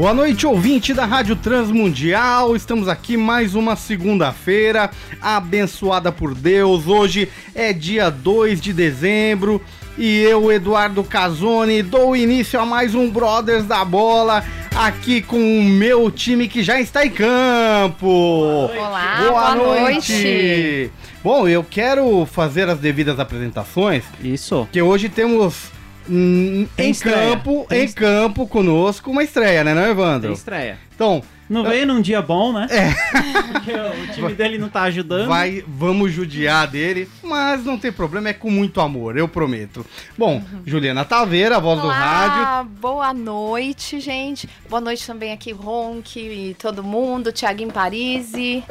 [0.00, 2.56] Boa noite, ouvinte da Rádio Transmundial.
[2.56, 4.90] Estamos aqui mais uma segunda-feira,
[5.20, 6.86] abençoada por Deus.
[6.86, 9.60] Hoje é dia 2 de dezembro
[9.98, 14.42] e eu, Eduardo Casoni, dou início a mais um Brothers da Bola
[14.74, 18.08] aqui com o meu time que já está em campo.
[18.08, 20.12] Olá, boa, boa noite.
[20.12, 20.90] noite.
[21.22, 24.04] Bom, eu quero fazer as devidas apresentações.
[24.24, 24.66] Isso.
[24.72, 25.78] Que hoje temos
[26.10, 27.30] em estreia.
[27.30, 27.96] campo, Tem em est...
[27.96, 30.28] campo conosco, uma estreia, né, não, Evandro?
[30.28, 30.78] Tem estreia.
[30.94, 32.68] Então, não veio num dia bom, né?
[32.70, 32.90] É.
[33.52, 35.28] Porque o time dele não tá ajudando.
[35.28, 39.84] Vai, vamos judiar dele, mas não tem problema, é com muito amor, eu prometo.
[40.16, 40.62] Bom, uhum.
[40.64, 42.70] Juliana Taveira, a voz Olá, do rádio.
[42.80, 44.48] Boa noite, gente.
[44.68, 48.62] Boa noite também aqui, Ronk e todo mundo, Thiaguinho Parisi.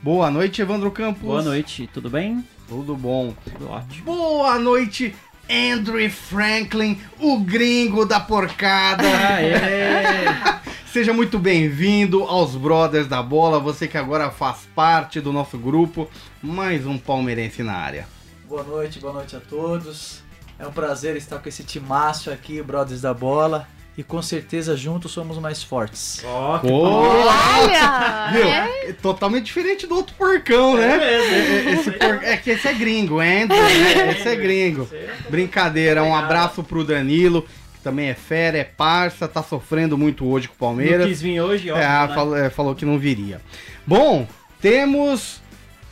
[0.00, 1.22] Boa noite, Evandro Campos.
[1.22, 2.44] Boa noite, tudo bem?
[2.68, 3.34] Tudo bom.
[3.44, 4.04] Tudo ótimo.
[4.04, 5.14] Boa noite,
[5.50, 9.04] Andrew Franklin, o gringo da porcada.
[10.92, 16.08] Seja muito bem-vindo aos Brothers da Bola, você que agora faz parte do nosso grupo,
[16.42, 18.06] mais um palmeirense na área.
[18.48, 20.22] Boa noite, boa noite a todos.
[20.58, 25.12] É um prazer estar com esse timaço aqui, Brothers da Bola e com certeza juntos
[25.12, 26.22] somos mais fortes.
[26.24, 28.30] Ó, oh, Olha!
[28.32, 28.48] Viu?
[28.48, 28.92] É?
[29.00, 30.98] Totalmente diferente do outro porcão, né?
[31.00, 32.24] É, é, esse por...
[32.24, 34.10] é que esse é gringo, Andrew, né?
[34.10, 34.88] Esse é gringo.
[35.28, 40.48] Brincadeira, um abraço pro Danilo, que também é fera, é parça, tá sofrendo muito hoje
[40.48, 41.00] com o Palmeiras.
[41.00, 41.76] Não quis vir hoje, ó.
[41.76, 42.14] É, né?
[42.14, 43.40] falou, é, falou que não viria.
[43.86, 44.26] Bom,
[44.60, 45.40] temos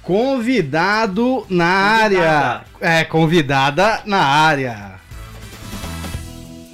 [0.03, 2.65] convidado na convidada.
[2.81, 3.01] área.
[3.01, 5.02] É, convidada na área.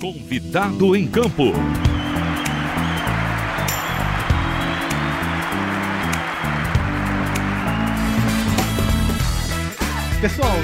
[0.00, 1.52] Convidado em campo.
[10.20, 10.54] Pessoal,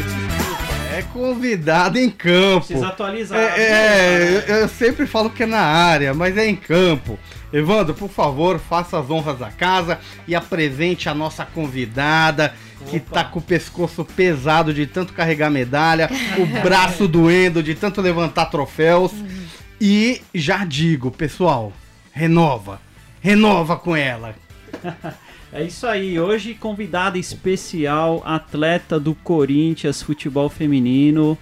[0.96, 2.66] é convidado em campo.
[2.66, 3.40] Precisa atualizar.
[3.40, 7.18] É, é eu, eu sempre falo que é na área, mas é em campo.
[7.52, 12.54] Evandro, por favor, faça as honras da casa e apresente a nossa convidada
[12.90, 18.00] que tá com o pescoço pesado de tanto carregar medalha, o braço doendo de tanto
[18.00, 19.12] levantar troféus.
[19.12, 19.44] Uhum.
[19.80, 21.72] E já digo, pessoal,
[22.12, 22.80] renova.
[23.20, 24.34] Renova com ela.
[25.56, 26.18] É isso aí.
[26.18, 31.38] Hoje, convidada especial, atleta do Corinthians Futebol Feminino,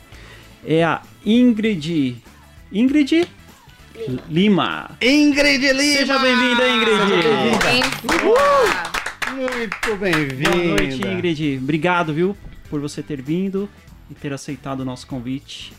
[0.62, 2.18] é a Ingrid.
[2.70, 3.26] Ingrid?
[4.28, 4.90] Lima.
[5.00, 5.96] Ingrid Lima!
[5.96, 6.98] Seja bem-vinda, Ingrid!
[7.64, 9.01] Bem-vinda!
[9.42, 10.50] Muito bem-vindo.
[10.50, 11.58] Boa noite, Ingrid.
[11.60, 12.36] Obrigado, viu,
[12.70, 13.68] por você ter vindo
[14.08, 15.72] e ter aceitado o nosso convite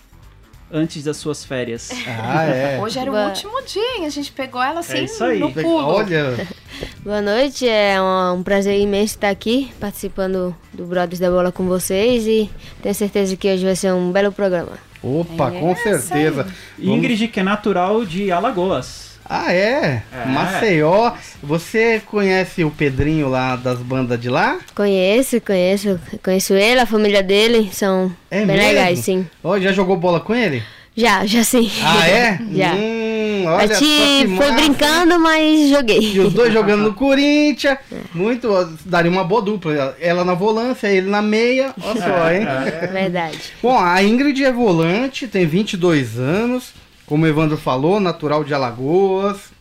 [0.69, 1.89] antes das suas férias.
[2.05, 2.81] Ah, é.
[2.81, 4.05] Hoje era o último dia, hein?
[4.05, 5.39] A gente pegou ela assim é isso aí.
[5.39, 5.85] no pulo.
[5.85, 6.45] Olha.
[7.05, 12.27] Boa noite, é um, prazer imenso estar aqui participando do Brothers da Bola com vocês
[12.27, 12.49] e
[12.81, 14.71] tenho certeza que hoje vai ser um belo programa.
[15.01, 16.47] Opa, é, com certeza.
[16.77, 19.12] Ingrid, que é natural de Alagoas.
[19.35, 20.03] Ah, é?
[20.13, 20.25] é?
[20.27, 21.11] Maceió.
[21.41, 24.59] Você conhece o Pedrinho lá das bandas de lá?
[24.75, 25.99] Conheço, conheço.
[26.23, 27.67] Conheço ele, a família dele.
[27.73, 28.61] São é bem mesmo?
[28.61, 29.27] legais, sim.
[29.41, 30.61] Oh, já jogou bola com ele?
[30.95, 31.67] Já, já sim.
[31.83, 32.39] Ah, é?
[32.53, 32.75] já.
[32.75, 36.13] Hum, olha a gente foi brincando, mas joguei.
[36.13, 37.79] E os dois jogando no Corinthians.
[37.91, 37.95] É.
[38.13, 38.47] Muito,
[38.85, 39.97] daria uma boa dupla.
[39.99, 41.73] Ela na volância, ele na meia.
[41.81, 42.45] Olha só, hein?
[42.45, 42.85] É.
[42.85, 43.39] Verdade.
[43.63, 46.82] Bom, a Ingrid é volante, tem 22 anos
[47.13, 49.51] como o Evandro falou, natural de Alagoas,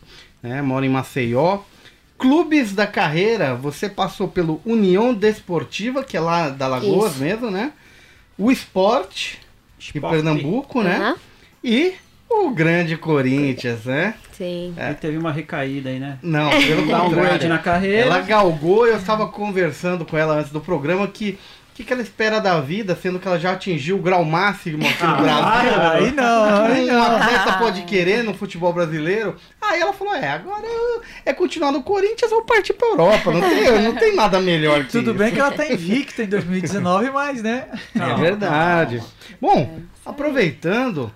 [0.41, 1.59] né, mora em Maceió.
[2.17, 7.21] Clubes da carreira, você passou pelo União Desportiva, que é lá da Lagoas Isso.
[7.21, 7.71] mesmo, né?
[8.39, 9.39] O Esporte,
[9.77, 10.83] de Pernambuco, uhum.
[10.83, 11.15] né?
[11.63, 11.93] E
[12.27, 14.15] o grande Corinthians, né?
[14.31, 14.73] Sim.
[14.75, 14.91] É.
[14.95, 16.17] teve uma recaída aí, né?
[16.23, 17.49] Não, pelo contrário.
[17.49, 18.01] na carreira.
[18.01, 21.37] Ela galgou, eu estava conversando com ela antes do programa que
[21.73, 24.87] o que, que ela espera da vida, sendo que ela já atingiu o grau máximo
[24.87, 25.81] aqui no ah, Brasil?
[25.81, 26.95] Aí não, aí não.
[26.97, 29.35] Uma atleta pode querer no futebol brasileiro.
[29.59, 30.67] Aí ela falou: é, agora
[31.25, 33.31] é continuar no Corinthians ou partir pra Europa.
[33.31, 35.17] Não tem, não tem nada melhor que Tudo isso.
[35.17, 37.67] bem que ela tá invicta em 2019, mas, né?
[37.95, 39.01] É verdade.
[39.41, 41.11] Bom, aproveitando,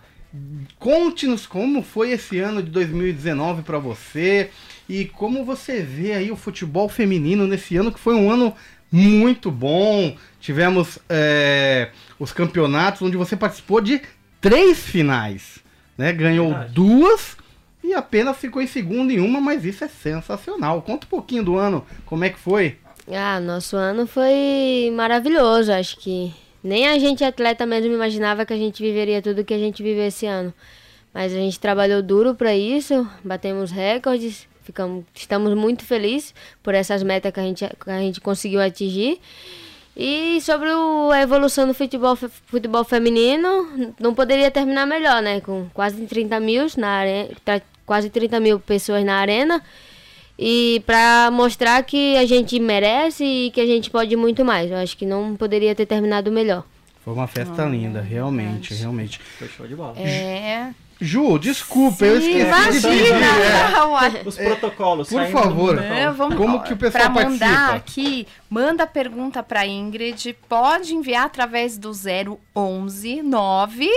[0.80, 4.50] Conte-nos como foi esse ano de 2019 para você
[4.88, 8.54] e como você vê aí o futebol feminino nesse ano que foi um ano
[8.92, 10.16] muito bom.
[10.40, 11.90] Tivemos é,
[12.20, 14.02] os campeonatos onde você participou de
[14.40, 15.60] três finais,
[15.98, 16.14] né?
[16.14, 16.74] Ganhou Verdade.
[16.74, 17.38] duas
[17.84, 20.82] e apenas ficou em segundo em uma, mas isso é sensacional.
[20.82, 22.78] Conta um pouquinho do ano, como é que foi?
[23.10, 25.72] Ah, nosso ano foi maravilhoso.
[25.72, 26.34] Acho que
[26.64, 30.06] nem a gente atleta mesmo imaginava que a gente viveria tudo que a gente viveu
[30.06, 30.54] esse ano.
[31.14, 37.02] Mas a gente trabalhou duro para isso, batemos recordes, ficamos, estamos muito felizes por essas
[37.04, 39.20] metas que a gente, que a gente conseguiu atingir.
[39.96, 45.42] E sobre o- a evolução do futebol, futebol feminino, não poderia terminar melhor, né?
[45.42, 47.30] Com quase 30 mil na arena,
[47.86, 49.64] quase 30 mil pessoas na arena.
[50.38, 54.70] E para mostrar que a gente merece e que a gente pode muito mais.
[54.70, 56.64] Eu acho que não poderia ter terminado melhor.
[57.08, 59.18] Foi uma festa linda, realmente, realmente.
[59.40, 59.98] Foi show de bola.
[59.98, 60.72] É.
[61.00, 63.14] Ju, desculpa, eu Sim, esqueci de pedir.
[63.14, 63.18] é.
[63.18, 63.86] Imagina!
[63.88, 64.22] Uai.
[64.26, 65.08] Os protocolos.
[65.08, 65.80] Por favor.
[66.18, 67.76] vamos Como que o pessoal pra mandar participa?
[67.78, 71.94] aqui, manda pergunta pra Ingrid, pode enviar através do
[72.54, 73.90] 011 9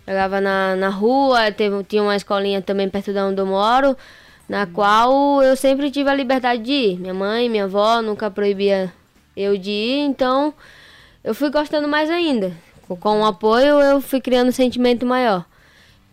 [0.06, 3.96] Jogava na, na rua, teve, tinha uma escolinha também perto de onde eu moro,
[4.48, 7.00] na qual eu sempre tive a liberdade de ir.
[7.00, 8.92] Minha mãe, minha avó nunca proibia
[9.36, 10.52] eu de ir, então
[11.24, 12.52] eu fui gostando mais ainda.
[12.86, 15.44] Com- Com o apoio eu fui criando um sentimento maior.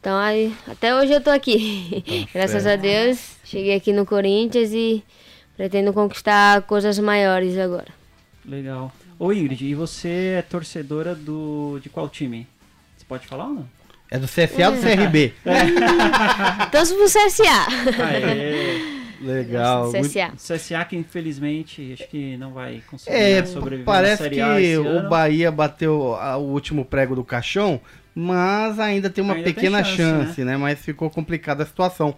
[0.04, 2.04] Então aí, até hoje eu tô aqui.
[2.36, 5.02] Graças a Deus, cheguei aqui no Corinthians e
[5.56, 7.88] pretendo conquistar coisas maiores agora.
[8.46, 8.92] Legal.
[9.18, 12.46] Ô Ingrid, e você é torcedora do de qual time?
[12.98, 13.66] Você pode falar ou não?
[14.12, 15.34] É do CSA ou do CRB?
[16.70, 18.04] Torço pro CSA.
[18.06, 19.04] Aê.
[19.22, 19.90] Legal.
[19.90, 20.34] muito- CSA.
[20.58, 24.60] CSA que infelizmente acho que não vai conseguir É, sobreviver parece na que Série A
[24.60, 25.08] esse o ano.
[25.10, 27.80] Bahia bateu a- o último prego do caixão,
[28.16, 30.58] mas ainda tem uma Ainda tem pequena chance, chance, né?
[30.58, 32.16] Mas ficou complicada a situação.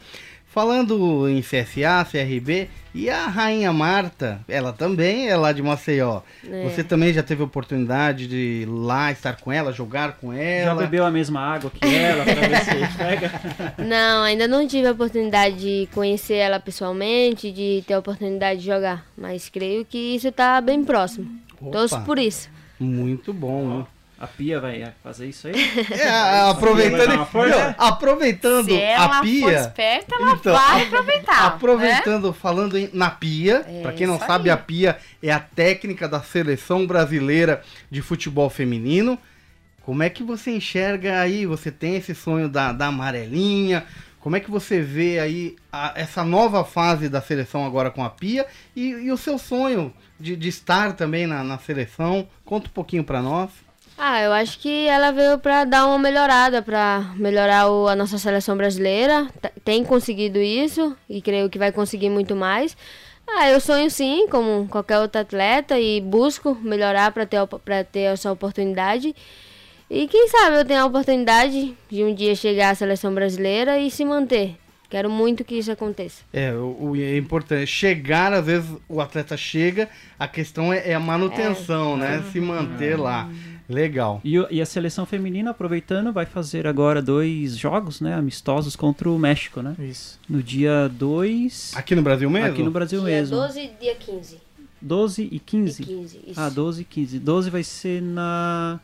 [0.47, 6.21] Falando em CSA, CRB, e a Rainha Marta, ela também é lá de Maceió.
[6.50, 6.63] É.
[6.63, 10.81] Você também já teve oportunidade de ir lá estar com ela, jogar com Já ela?
[10.81, 13.31] bebeu a mesma água que ela pra ver se pega?
[13.80, 18.65] Não, ainda não tive a oportunidade de conhecer ela pessoalmente, de ter a oportunidade de
[18.65, 19.06] jogar.
[19.18, 21.30] Mas creio que isso tá bem próximo.
[21.59, 21.71] Opa.
[21.71, 22.50] Torço por isso.
[22.80, 23.86] Muito bom.
[24.18, 25.54] A Pia vai fazer isso aí?
[25.92, 27.76] É, a- aproveitando, uma força?
[27.78, 29.60] Não, aproveitando Se ela a for pia.
[29.60, 31.42] esperta, ela Então, vai a- aproveitar.
[31.42, 31.48] né?
[31.48, 34.54] Aproveitando, falando em- na Pia, É pra quem não sabe, aí.
[34.54, 39.19] a Pia é a técnica da seleção brasileira de futebol feminino.
[39.84, 41.45] Como é que você enxerga aí?
[41.45, 43.86] Você tem esse sonho da, da amarelinha?
[44.19, 48.10] Como é que você vê aí a- essa nova fase da seleção agora com a
[48.10, 48.45] Pia
[48.76, 52.28] e, e o seu sonho de, de estar também na, na seleção?
[52.45, 53.50] Conta um pouquinho pra nós.
[53.97, 58.18] Ah, eu acho que ela veio pra dar uma melhorada, pra melhorar o- a nossa
[58.18, 59.28] seleção brasileira.
[59.42, 62.75] T- Tem conseguido isso e creio que vai conseguir muito mais.
[63.28, 68.02] Ah, eu sonho sim, como qualquer outro atleta, e busco melhorar para ter, pra ter
[68.02, 69.16] essa oportunidade.
[69.90, 73.90] E quem sabe eu tenho a oportunidade de um dia chegar à seleção brasileira e
[73.90, 74.56] se manter.
[74.90, 76.21] Quero muito que isso aconteça.
[76.31, 77.66] É, o, o- é importante.
[77.66, 82.23] Chegar, às vezes o atleta chega, a questão é, é a manutenção, né?
[82.31, 83.28] Se manter lá.
[83.68, 84.22] Legal.
[84.24, 89.18] E, e a seleção feminina, aproveitando, vai fazer agora dois jogos, né, amistosos contra o
[89.18, 89.76] México, né?
[89.80, 90.19] Isso.
[90.30, 92.48] No dia 2, Aqui no Brasil mesmo?
[92.50, 93.38] aqui no Brasil Dia mesmo.
[93.38, 94.38] 12 e dia 15.
[94.81, 95.81] 12 e 15.
[95.81, 96.40] E 15 isso.
[96.40, 97.19] Ah, 12 e 15.
[97.19, 98.80] 12 vai ser Na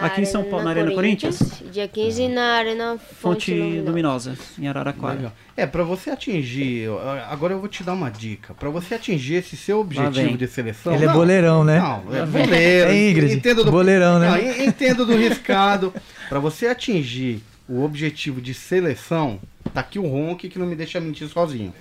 [0.00, 1.62] aqui em São Paulo, na Arena Corinthians?
[1.72, 5.14] Dia 15 na Arena Fonte Fonte, Luminosa, em Araraquara.
[5.14, 5.32] Legal.
[5.56, 6.88] É, pra você atingir.
[7.28, 8.54] Agora eu vou te dar uma dica.
[8.54, 10.94] Pra você atingir esse seu objetivo de seleção.
[10.94, 11.78] Ele é não, boleirão, né?
[11.78, 12.90] Não, é boleiro.
[12.90, 14.28] É Ingrid, Entendo do, boleirão, né?
[14.30, 15.92] Não, en- entendo do riscado.
[16.28, 19.38] Pra você atingir o objetivo de seleção,
[19.72, 21.72] tá aqui o Ronk que não me deixa mentir sozinho.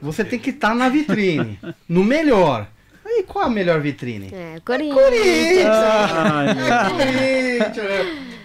[0.00, 2.66] Você tem que estar na vitrine, no melhor.
[3.16, 4.30] Aí qual a melhor vitrine?
[4.32, 4.94] É, Corinthians.
[4.94, 5.76] Corinthians!
[6.12, 7.76] Ai, meu É Corinthians!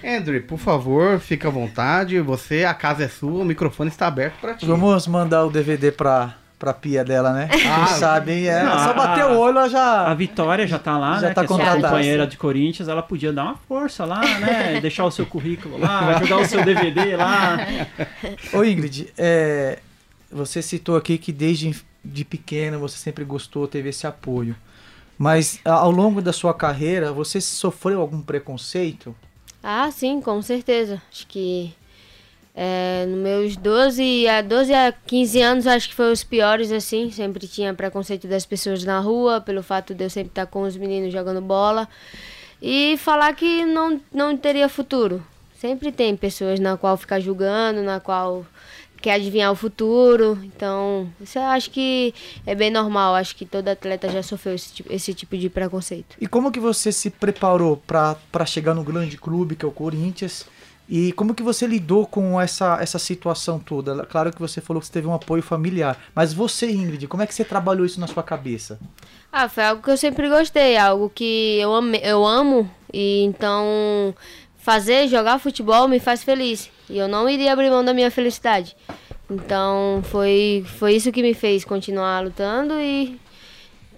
[0.04, 0.18] né?
[0.18, 2.20] Andrew, por favor, fica à vontade.
[2.22, 4.66] Você, a casa é sua, o microfone está aberto para ti.
[4.66, 7.50] Vamos mandar o DVD pra, pra pia dela, né?
[7.52, 8.48] Ah, Quem sabe?
[8.48, 10.14] É, não, só a- bater o olho, ela A já...
[10.14, 11.34] Vitória já tá lá, Já né?
[11.34, 14.80] tá que é companheira de Corinthians, ela podia dar uma força lá, né?
[14.82, 17.58] Deixar o seu currículo lá, jogar o seu DVD lá.
[18.54, 19.80] Ô Ingrid, é,
[20.32, 24.56] você citou aqui que desde de pequena você sempre gostou, teve esse apoio.
[25.18, 29.16] Mas ao longo da sua carreira, você sofreu algum preconceito?
[29.62, 31.02] Ah, sim, com certeza.
[31.12, 31.74] Acho que
[32.56, 37.12] é, nos meus 12 a 12 a 15 anos acho que foi os piores assim,
[37.12, 40.76] sempre tinha preconceito das pessoas na rua, pelo fato de eu sempre estar com os
[40.76, 41.88] meninos jogando bola
[42.62, 45.24] e falar que não não teria futuro.
[45.58, 48.46] Sempre tem pessoas na qual ficar julgando, na qual
[49.02, 50.38] quer adivinhar o futuro.
[50.44, 52.14] Então, isso eu acho que
[52.46, 53.16] é bem normal.
[53.16, 56.16] Acho que todo atleta já sofreu esse tipo, esse tipo de preconceito.
[56.20, 60.46] E como que você se preparou para chegar no grande clube que é o Corinthians?
[60.92, 64.04] E como que você lidou com essa, essa situação toda?
[64.08, 67.28] Claro que você falou que você teve um apoio familiar, mas você, Ingrid, como é
[67.28, 68.80] que você trabalhou isso na sua cabeça?
[69.32, 74.16] Ah, foi algo que eu sempre gostei, algo que eu, ame, eu amo e então
[74.70, 76.70] fazer, jogar futebol me faz feliz.
[76.88, 78.76] E eu não iria abrir mão da minha felicidade.
[79.28, 83.20] Então foi, foi isso que me fez continuar lutando e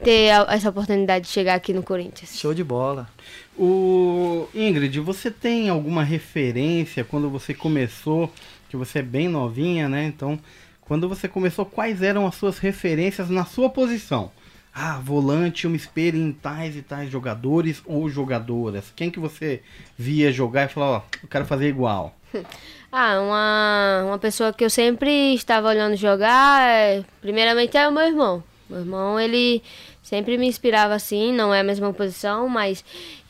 [0.01, 2.39] ter a- essa oportunidade de chegar aqui no Corinthians.
[2.39, 3.09] Show de bola.
[3.57, 8.31] O Ingrid, você tem alguma referência quando você começou,
[8.69, 10.05] que você é bem novinha, né?
[10.05, 10.39] Então,
[10.81, 14.31] quando você começou, quais eram as suas referências na sua posição?
[14.73, 18.91] Ah, volante, eu me espelho em tais e tais jogadores ou jogadoras.
[18.95, 19.61] Quem que você
[19.97, 22.15] via jogar e falava, ó, eu quero fazer igual?
[22.93, 28.03] Ah, uma, uma pessoa que eu sempre estava olhando jogar, é, primeiramente é o meu
[28.03, 28.43] irmão.
[28.69, 29.63] Meu irmão, ele
[30.03, 32.83] sempre me inspirava assim, não é a mesma posição, mas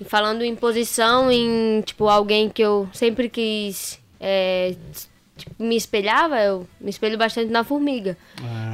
[0.05, 4.75] falando em posição, em tipo alguém que eu sempre quis é,
[5.41, 8.17] tipo, me espelhava, eu me espelho bastante na formiga.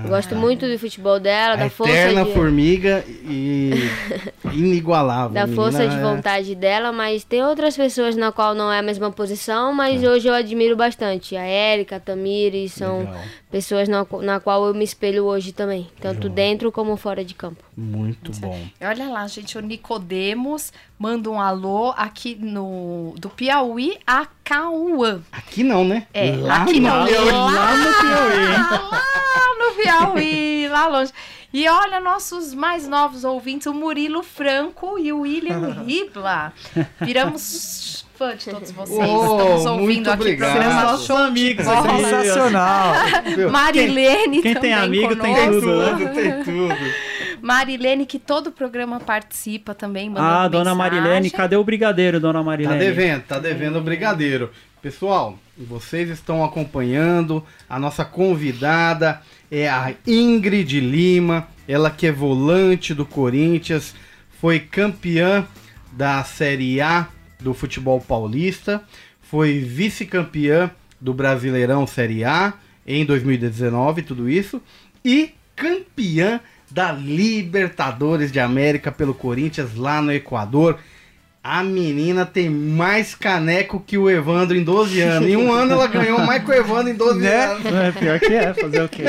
[0.03, 3.71] Eu gosto muito do futebol dela, da força eterna de, formiga e
[4.53, 5.33] inigualável.
[5.33, 8.83] da força de é- vontade dela, mas tem outras pessoas na qual não é a
[8.83, 11.35] mesma posição, mas hoje eu admiro bastante.
[11.35, 13.21] A Érica, a Tamires, são Legal.
[13.49, 17.63] Pessoas na, na qual eu me espelho hoje também, tanto dentro como fora de campo.
[17.75, 18.59] Muito bom.
[18.81, 25.21] Olha lá, gente, o Nicodemos manda um alô aqui no do Piauí a Cauã.
[25.31, 26.07] Aqui não, né?
[26.13, 27.31] É, Lá aqui no não, Piauí.
[27.31, 28.47] lá no Piauí.
[28.91, 31.11] lá no Piauí, lá longe.
[31.53, 36.51] E olha, nossos mais novos ouvintes, o Murilo Franco e o William Ribla.
[36.99, 38.97] Viramos fã de todos vocês.
[38.99, 40.51] Oh, Estamos muito ouvindo aqui o obrigado.
[40.51, 42.03] programa Nossos Show de amigos aqui.
[42.03, 42.93] Sensacional!
[43.51, 45.61] Marilene Quem tem também amigo tem conosco.
[45.61, 47.07] tudo, Tem tudo.
[47.41, 50.99] Marilene, que todo programa participa também, Ah, dona mensagem.
[51.01, 52.79] Marilene, cadê o brigadeiro, dona Tá Marilene?
[52.79, 54.49] devendo, tá devendo o brigadeiro.
[54.81, 59.21] Pessoal, vocês estão acompanhando a nossa convidada
[59.51, 63.93] é a Ingrid Lima, ela que é volante do Corinthians,
[64.41, 65.45] foi campeã
[65.91, 67.07] da Série A
[67.39, 68.83] do futebol paulista,
[69.21, 72.53] foi vice-campeã do Brasileirão Série A
[72.85, 74.61] em 2019, tudo isso,
[75.03, 76.39] e campeã
[76.69, 80.79] da Libertadores de América pelo Corinthians lá no Equador.
[81.43, 85.29] A menina tem mais caneco que o Evandro em 12 anos.
[85.29, 87.45] Em um ano ela ganhou mais que o Evandro em 12 Né?
[87.45, 87.65] anos.
[87.65, 89.03] É, pior que é, fazer o quê?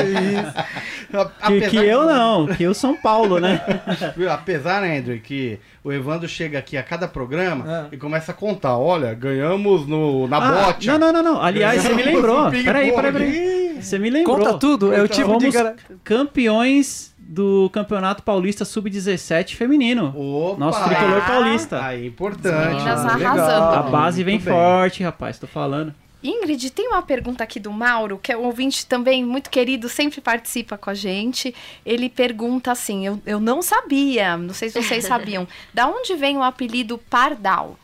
[1.47, 3.59] Que, que eu não, que eu São Paulo, né?
[4.31, 7.95] Apesar, né, Andrew, que o Evandro chega aqui a cada programa É.
[7.95, 8.77] e começa a contar.
[8.77, 10.87] Olha, ganhamos no, na Ah, bote.
[10.87, 11.41] não, não, não, não.
[11.41, 12.49] Aliás, você me lembrou.
[12.51, 13.77] Peraí, peraí, peraí.
[13.81, 14.37] Você me lembrou.
[14.37, 15.75] Conta tudo, é o tipo de Fomos cara...
[16.03, 20.07] campeões do Campeonato Paulista Sub-17 feminino.
[20.17, 20.59] Opa!
[20.59, 21.85] Nosso tricolor paulista.
[21.85, 22.73] Aí, importante.
[22.73, 23.75] Meninas Ah, arrasando.
[23.75, 24.53] A base vem Muito bem.
[24.53, 25.93] forte, rapaz, tô falando.
[26.23, 30.19] Ingrid, tem uma pergunta aqui do Mauro, que é um ouvinte também muito querido, sempre
[30.19, 31.53] participa com a gente.
[31.85, 36.35] Ele pergunta assim: eu, eu não sabia, não sei se vocês sabiam, da onde vem
[36.35, 37.77] o apelido Pardal?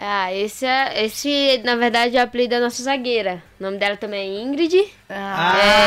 [0.00, 3.42] Ah, esse, é, esse na verdade é o apelido da nossa zagueira.
[3.58, 4.84] O nome dela também é Ingrid.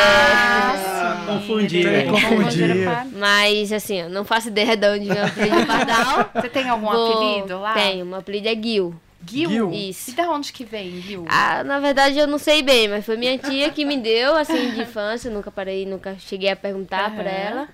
[0.03, 1.81] Ah, confundi.
[1.83, 2.87] Tem que confundir.
[3.13, 6.29] Mas assim, eu não faço ideia de onde vem o apelido Pardal.
[6.35, 7.73] Você tem algum Vou- apelido lá?
[7.73, 8.95] Tenho, o apelido é Gil.
[9.25, 9.49] Gil?
[9.49, 9.71] Gil.
[9.71, 10.11] Isso.
[10.11, 11.25] E da onde que vem, Gil?
[11.29, 14.71] Ah, na verdade eu não sei bem, mas foi minha tia que me deu, assim,
[14.71, 15.29] de infância.
[15.29, 17.15] Eu nunca parei, nunca cheguei a perguntar Aham.
[17.15, 17.69] pra ela.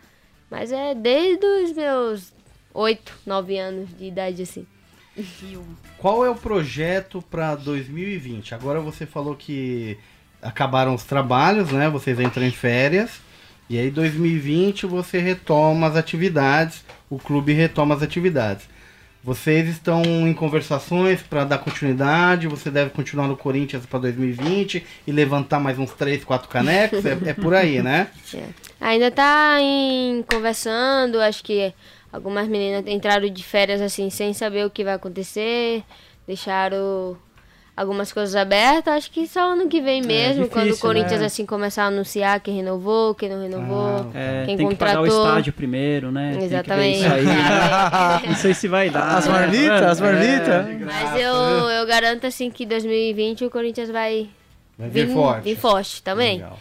[0.52, 2.34] Mas é desde os meus
[2.74, 4.68] 8, 9 anos de idade, assim.
[5.18, 5.64] Viu?
[5.98, 8.54] Qual é o projeto para 2020?
[8.54, 9.98] Agora você falou que
[10.42, 11.90] acabaram os trabalhos, né?
[11.90, 13.20] Vocês entram em férias.
[13.70, 18.66] E aí 2020 você retoma as atividades, o clube retoma as atividades.
[19.24, 25.12] Vocês estão em conversações para dar continuidade, você deve continuar no Corinthians para 2020 e
[25.12, 28.08] levantar mais uns 3, 4 canecos, é, é por aí, né?
[28.34, 28.44] É.
[28.80, 31.74] Ainda tá em conversando, acho que
[32.12, 35.84] algumas meninas entraram de férias assim sem saber o que vai acontecer,
[36.26, 37.18] deixaram
[37.76, 41.28] algumas coisas abertas, acho que só ano que vem mesmo, difícil, quando o Corinthians né?
[41.28, 45.04] assim começar a anunciar quem renovou, quem não renovou, É, quem tem que pagar o
[45.04, 45.28] contratou.
[45.28, 46.32] estádio primeiro, né?
[46.32, 46.98] Tem que ver Exatamente.
[46.98, 47.26] Isso aí?
[48.30, 49.18] Não sei se vai dar.
[49.18, 50.04] As marmitas, as É.
[50.04, 50.82] marmitas.
[50.88, 51.34] Mas eu,
[51.70, 54.28] eu garanto assim que 2020 o Corinthians vai
[54.76, 55.44] Vai vir forte.
[55.44, 56.38] vir forte também.
[56.38, 56.58] Legal.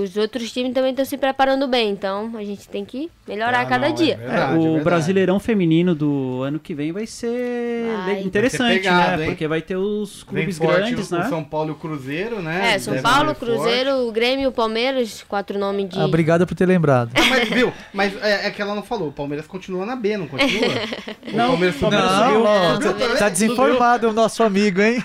[0.00, 3.66] Os outros times também estão se preparando bem, então a gente tem que melhorar Ah,
[3.66, 4.16] cada não, é dia.
[4.16, 4.84] verdade, É, é o verdade.
[4.84, 8.20] Brasileirão Feminino do ano que vem vai ser Vai.
[8.22, 9.22] interessante, Vai ser pegado, né?
[9.24, 9.30] hein?
[9.30, 11.26] Porque vai ter os clubes forte grandes, o, né?
[11.26, 12.74] o São Paulo e o Cruzeiro, né?
[12.74, 13.38] É, São Deve Paulo, forte.
[13.40, 15.98] Cruzeiro, o Grêmio, o Palmeiras, quatro nomes de.
[15.98, 17.10] Ah, Obrigado por ter lembrado.
[17.14, 17.72] Ah, mas viu?
[17.92, 19.08] Mas é, é que ela não falou.
[19.08, 20.68] O Palmeiras continua na B, não continua?
[21.32, 22.26] O Não, Palmeiras o Palmeiras subiu.
[22.26, 22.44] subiu.
[22.44, 25.02] ó, Não, tá- tá desinformado o nosso amigo, hein?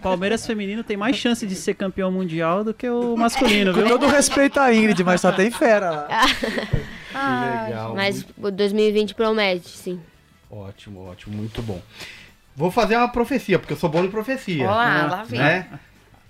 [0.00, 3.88] Palmeiras feminino tem mais chance de ser campeão mundial do que o masculino, Com viu?
[3.88, 6.08] todo respeito à Ingrid, mas só tem fera lá.
[7.16, 7.94] Que legal.
[7.94, 9.98] Mas o 2020 promete, sim.
[10.50, 11.80] Ótimo, ótimo, muito bom.
[12.54, 14.64] Vou fazer uma profecia, porque eu sou bom em profecia.
[14.64, 15.38] Olá, lá vem.
[15.38, 15.66] né?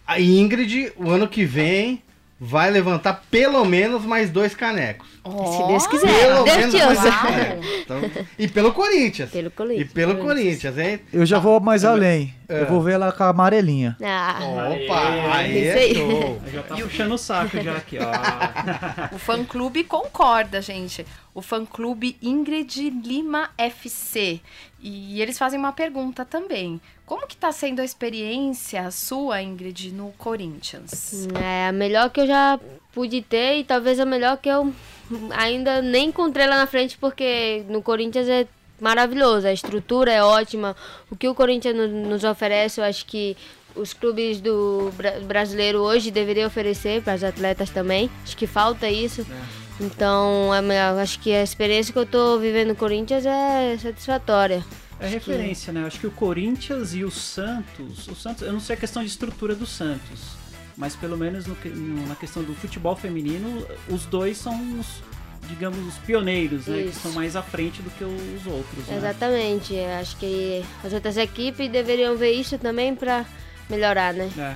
[0.06, 2.02] A Ingrid, o ano que vem,
[2.38, 5.09] vai levantar pelo menos mais dois canecos.
[5.25, 6.07] Se Deus quiser.
[6.26, 7.66] Pelo Deus menos mais.
[7.81, 8.00] Então,
[8.38, 9.31] e pelo Corinthians.
[9.31, 9.93] Pelo E Corinthians.
[9.93, 11.00] pelo Corinthians, hein?
[11.12, 12.35] Eu já vou mais além.
[12.49, 12.61] É.
[12.62, 13.97] Eu vou ver ela com a amarelinha.
[14.00, 14.38] Ah,
[14.71, 15.95] Opa, aí é aí.
[15.95, 16.40] show.
[16.52, 18.07] Já tá puxando o saco já aqui, ó.
[19.16, 21.05] O fã clube concorda, gente.
[21.35, 24.40] O fã clube Ingrid Lima FC.
[24.88, 26.81] E eles fazem uma pergunta também.
[27.05, 31.26] Como que tá sendo a experiência sua, Ingrid, no Corinthians?
[31.35, 32.61] é a melhor que eu já
[32.93, 34.73] pude ter e talvez a melhor que eu
[35.31, 38.47] ainda nem encontrei lá na frente, porque no Corinthians é
[38.81, 40.76] maravilhoso, a estrutura é ótima.
[41.11, 43.37] O que o Corinthians no- nos oferece, eu acho que
[43.75, 48.08] os clubes do bra- brasileiro hoje deveriam oferecer para os atletas também.
[48.23, 49.26] Acho que falta isso.
[49.80, 54.65] Então, a minha- acho que a experiência que eu tô vivendo no Corinthians é satisfatória.
[54.99, 55.84] É referência, né?
[55.86, 58.08] Acho que o Corinthians e o Santos.
[58.08, 60.21] O Santos, eu não sei a questão de estrutura do Santos,
[60.76, 64.86] mas pelo menos no que- na questão do futebol feminino, os dois são os,
[65.49, 66.84] digamos, os pioneiros, né?
[66.84, 67.00] Que Isso.
[67.00, 68.86] são mais à frente do que os outros.
[68.86, 68.97] Né?
[68.97, 69.78] Exatamente.
[70.00, 73.26] Acho que as outras equipes deveriam ver isso também para
[73.69, 74.30] melhorar, né?
[74.39, 74.54] É.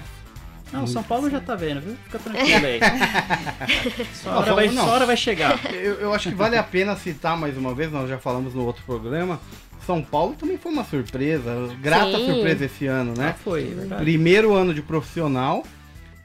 [0.73, 1.97] Não, o São Paulo já tá vendo, viu?
[2.05, 2.81] Fica tranquilo aí.
[4.15, 5.59] Sua hora, Não, vai, sua hora vai chegar.
[5.73, 8.65] Eu, eu acho que vale a pena citar mais uma vez, nós já falamos no
[8.65, 9.41] outro programa.
[9.85, 12.27] São Paulo também foi uma surpresa, grata Sim.
[12.27, 13.35] surpresa esse ano, Já né?
[13.43, 14.03] foi, é verdade.
[14.03, 15.65] Primeiro ano de profissional,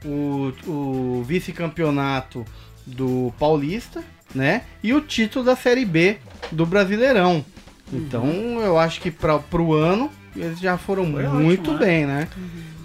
[0.04, 2.44] o, o vice-campeonato
[2.86, 4.04] do Paulista,
[4.34, 4.62] né?
[4.82, 6.18] E o título da Série B
[6.52, 7.44] do Brasileirão.
[7.92, 8.26] Então
[8.60, 11.86] eu acho que para pro ano eles já foram Foi muito ótimo, né?
[11.86, 12.28] bem, né?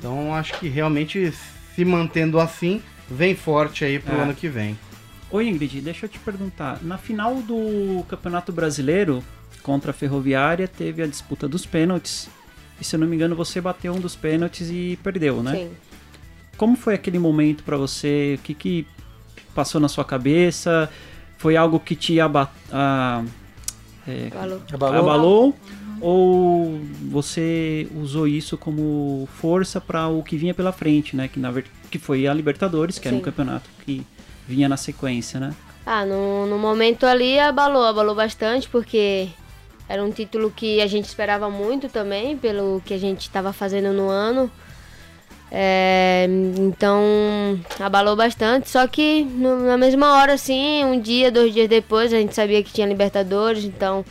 [0.02, 1.32] Então acho que realmente
[1.76, 4.22] se mantendo assim, vem forte aí pro É.
[4.24, 4.76] ano que vem.
[5.30, 6.80] Ô Ingrid, deixa eu te perguntar.
[6.82, 9.24] Na final do Campeonato Brasileiro
[9.62, 12.28] contra a Ferroviária teve a disputa dos pênaltis.
[12.80, 15.54] E se eu não me engano, você bateu um dos pênaltis e perdeu, né?
[15.56, 15.72] Sim.
[16.58, 18.38] Como foi aquele momento pra você?
[18.40, 18.88] O que, que
[19.54, 20.90] passou na sua cabeça?
[21.38, 23.24] Foi algo que te aba a-
[24.08, 24.30] é.
[24.74, 25.00] Abalou?
[25.00, 25.56] abalou?
[26.00, 31.28] Ou você usou isso como força para o que vinha pela frente, né?
[31.28, 31.54] Que, na
[31.92, 33.26] que foi a Libertadores, que era um Sim.
[33.26, 34.06] campeonato que
[34.48, 35.54] vinha na sequência, né?
[35.86, 39.30] Ah, no, no momento ali abalou, abalou bastante, porque
[39.88, 43.94] era um título que a gente esperava muito também, pelo que a gente estava fazendo
[43.94, 44.50] no ano.
[45.52, 51.68] É, então, abalou bastante, só que no- na mesma hora, assim, um dia, dois dias
[51.68, 54.06] depois, a gente sabia que tinha Libertadores, então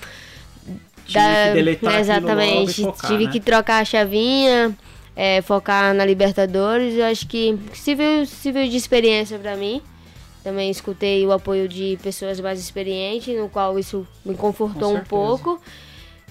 [1.07, 3.33] Tive que deletar Exatamente, focar, tive né?
[3.33, 4.77] que trocar a chavinha,
[5.17, 6.95] é, focar na Libertadores.
[6.95, 9.83] Eu acho que serviu, serviu de experiência pra mim.
[10.45, 15.61] Também escutei o apoio de pessoas mais experientes, no qual isso me confortou um pouco.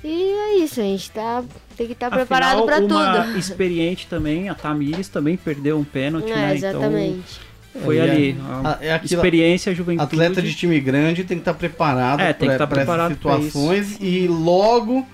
[0.03, 1.43] E é isso, a gente tá,
[1.75, 3.37] tem que estar preparado Afinal, pra uma tudo.
[3.39, 6.55] experiente também, a Tamires também perdeu um pênalti, É, né?
[6.55, 7.39] exatamente.
[7.71, 8.37] Então foi É, ali.
[8.63, 10.03] a- a é aquilo- experiência, juventude.
[10.03, 13.97] Atleta de time grande tem que estar preparado É, tem que para tá preparado situações
[13.99, 15.05] e logo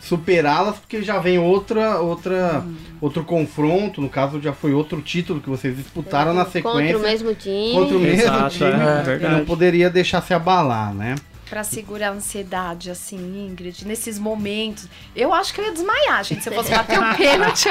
[0.00, 2.74] superá-las, porque já vem outra, outra, Hum.
[3.00, 4.00] outro confronto.
[4.02, 7.72] No caso, já foi outro título que vocês disputaram na Contra sequência o mesmo time.
[7.72, 8.70] contra o mesmo Exato, time.
[8.70, 9.34] é, e verdade.
[9.34, 11.14] não poderia deixar se abalar, né?
[11.54, 14.88] Pra segurar a ansiedade, assim, Ingrid, nesses momentos?
[15.14, 16.42] Eu acho que eu ia desmaiar, gente.
[16.42, 17.68] Se eu fosse bater o pênalti,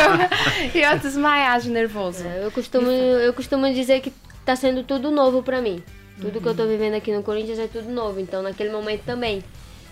[0.74, 2.26] eu ia desmaiar de nervoso.
[2.26, 4.14] É, Eu costumo, eu costumo dizer que
[4.46, 5.84] tá sendo tudo novo pra mim.
[6.22, 8.22] Tudo que eu tô vivendo aqui no Corinthians é tudo novo.
[8.22, 9.44] Então, naquele momento também.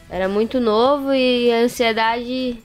[0.09, 2.63] Era muito novo e a ansiedade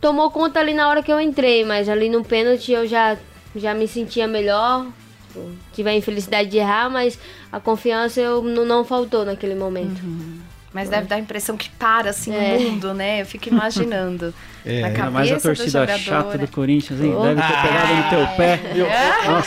[0.00, 1.66] tomou conta ali na hora que eu entrei.
[1.66, 3.18] Mas ali no pênalti eu já,
[3.54, 4.86] já me sentia melhor.
[5.72, 7.18] Tive a infelicidade de errar, mas
[7.50, 10.00] a confiança eu, não, não faltou naquele momento.
[10.72, 12.56] Mas deve dar a impressão que para, assim, É.
[12.56, 13.22] o mundo, né?
[13.22, 14.32] Eu fico imaginando.
[14.64, 16.46] É, na mais a do torcida jogador, chata né?
[16.46, 17.14] do Corinthians, hein?
[17.16, 17.22] Oh.
[17.22, 18.60] Deve ter pegado no teu pé.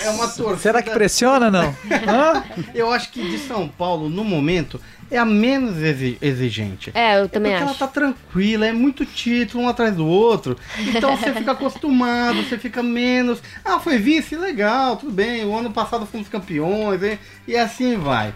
[0.05, 0.57] É uma torcida.
[0.57, 1.75] Será que pressiona não?
[2.07, 2.43] Hã?
[2.73, 4.79] Eu acho que de São Paulo, no momento,
[5.11, 6.91] é a menos exi- exigente.
[6.95, 7.79] É, eu também Porque ela acho.
[7.79, 10.57] tá tranquila, é muito título um atrás do outro.
[10.79, 13.39] Então você fica acostumado, você fica menos.
[13.63, 14.35] Ah, foi vice?
[14.35, 15.45] Legal, tudo bem.
[15.45, 17.19] O ano passado fomos campeões, hein?
[17.47, 18.33] e assim vai.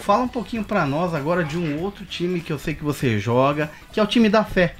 [0.00, 3.18] Fala um pouquinho pra nós agora de um outro time que eu sei que você
[3.18, 4.74] joga, que é o time da fé.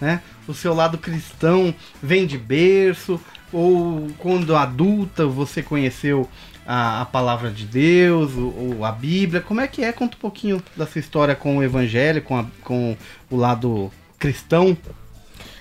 [0.00, 0.22] Né?
[0.46, 3.20] O seu lado cristão vem de berço,
[3.52, 6.28] ou quando adulta você conheceu
[6.66, 9.40] a, a palavra de Deus, ou, ou a Bíblia.
[9.40, 9.92] Como é que é?
[9.92, 12.96] Conta um pouquinho da sua história com o evangelho, com, a- com
[13.30, 14.76] o lado cristão.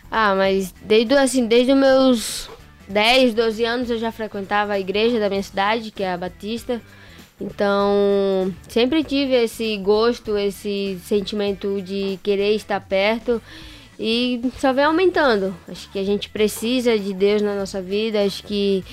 [0.10, 2.50] Ah, mas desde, assim, desde os meus
[2.88, 6.82] 10, 12 anos eu já frequentava a igreja da minha cidade, que é a Batista.
[7.40, 13.42] Então, sempre tive esse gosto, esse sentimento de querer estar perto
[14.00, 15.56] e só vem aumentando.
[15.68, 18.84] Acho que a gente precisa de Deus na nossa vida, acho que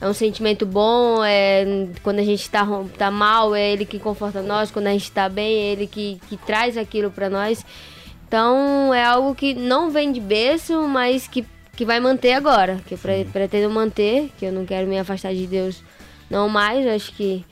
[0.00, 1.64] é um sentimento bom, é,
[2.02, 2.66] quando a gente tá,
[2.98, 6.20] tá mal, é Ele que conforta nós, quando a gente tá bem, é Ele que,
[6.28, 7.64] que traz aquilo para nós.
[8.26, 11.44] Então é algo que não vem de berço, mas que,
[11.76, 12.80] que vai manter agora.
[12.86, 15.84] Que eu pre- pretendo manter, que eu não quero me afastar de Deus
[16.30, 16.86] não mais.
[16.86, 17.44] Acho que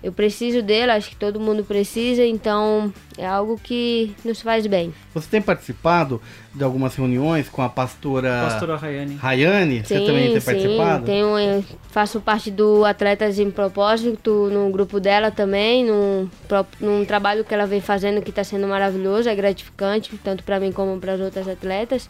[0.00, 4.94] eu preciso dele, acho que todo mundo precisa, então é algo que nos faz bem.
[5.12, 6.22] Você tem participado
[6.54, 9.16] de algumas reuniões com a pastora, Pastora Rayane.
[9.16, 9.82] Rayane?
[9.84, 11.04] Você também tem participado?
[11.04, 16.28] tenho, eu faço parte do Atletas em Propósito, no grupo dela também, num,
[16.80, 20.70] num trabalho que ela vem fazendo que está sendo maravilhoso, é gratificante, tanto para mim
[20.70, 22.08] como para as outras atletas.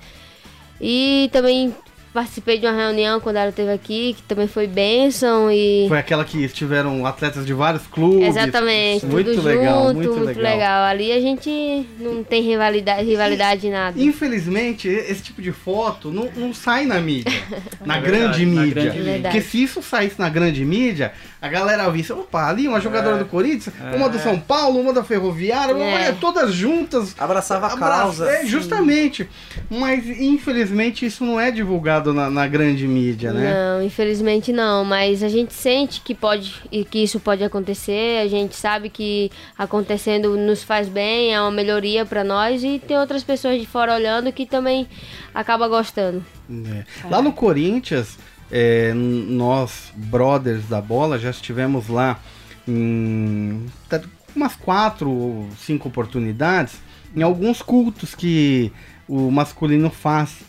[0.80, 1.74] E também
[2.18, 5.86] participei de uma reunião quando ela esteve aqui, que também foi bênção e...
[5.88, 8.26] Foi aquela que estiveram atletas de vários clubes.
[8.26, 10.82] Exatamente, Muito tudo legal, junto, muito, muito, legal.
[10.84, 14.00] Ali a gente não tem rivalidade, rivalidade de nada.
[14.02, 17.32] Infelizmente, esse tipo de foto não, não sai na mídia,
[17.86, 18.82] na É grande verdade, na mídia.
[18.82, 19.20] grande mídia.
[19.22, 23.18] Porque se isso saísse na grande mídia, a galera visse, opa, ali uma jogadora É.
[23.20, 26.10] do Corinthians, uma do São Paulo, uma da Ferroviária, uma- É.
[26.12, 27.14] todas juntas.
[27.16, 28.28] Abraçava a causa.
[28.28, 29.28] é, justamente.
[29.70, 33.52] Mas infelizmente isso não é divulgado na, na grande mídia, né?
[33.52, 38.28] Não, infelizmente não, mas a gente sente que pode e que isso pode acontecer, a
[38.28, 43.22] gente sabe que acontecendo nos faz bem, é uma melhoria para nós e tem outras
[43.22, 44.86] pessoas de fora olhando que também
[45.34, 46.24] acaba gostando.
[46.50, 46.84] É.
[47.08, 48.18] Lá no Corinthians,
[48.50, 52.18] é, nós, brothers da bola, já estivemos lá
[52.66, 54.02] em tá-
[54.34, 56.76] umas quatro ou cinco oportunidades
[57.14, 58.72] em alguns cultos que
[59.08, 60.40] o masculino faz.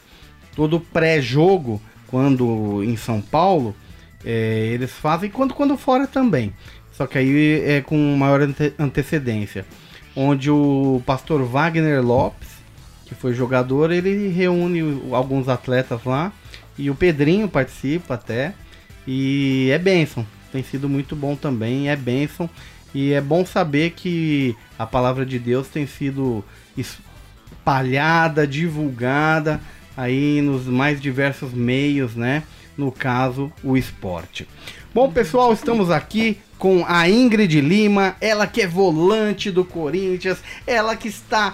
[0.59, 3.73] Todo pré-jogo, quando em São Paulo,
[4.25, 6.53] é, eles fazem, quando, quando fora também.
[6.91, 9.65] Só que aí é com maior ante- antecedência.
[10.13, 12.49] Onde o pastor Wagner Lopes,
[13.05, 16.33] que foi jogador, ele reúne alguns atletas lá.
[16.77, 18.53] E o Pedrinho participa até.
[19.07, 20.27] E é bênção.
[20.51, 22.49] Tem sido muito bom também, é bênção.
[22.93, 26.43] E é bom saber que a palavra de Deus tem sido
[26.75, 29.61] espalhada, divulgada
[29.99, 32.43] aí nos mais diversos meios, né?
[32.77, 34.47] No caso, o esporte.
[34.93, 40.95] Bom, pessoal, estamos aqui com a Ingrid Lima, ela que é volante do Corinthians, ela
[40.95, 41.53] que está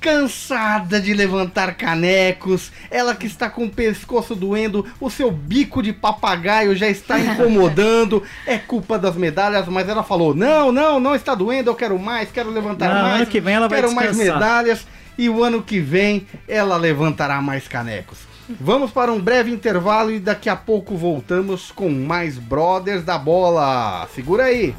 [0.00, 5.92] cansada de levantar canecos, ela que está com o pescoço doendo, o seu bico de
[5.92, 11.34] papagaio já está incomodando, é culpa das medalhas, mas ela falou: "Não, não, não está
[11.34, 13.22] doendo, eu quero mais, quero levantar Não, mais".
[13.22, 14.34] ano que vem ela vai quero mais descansar.
[14.34, 18.18] medalhas e o ano que vem ela levantará mais canecos.
[18.60, 24.08] Vamos para um breve intervalo e daqui a pouco voltamos com mais Brothers da Bola.
[24.14, 24.74] Segura aí.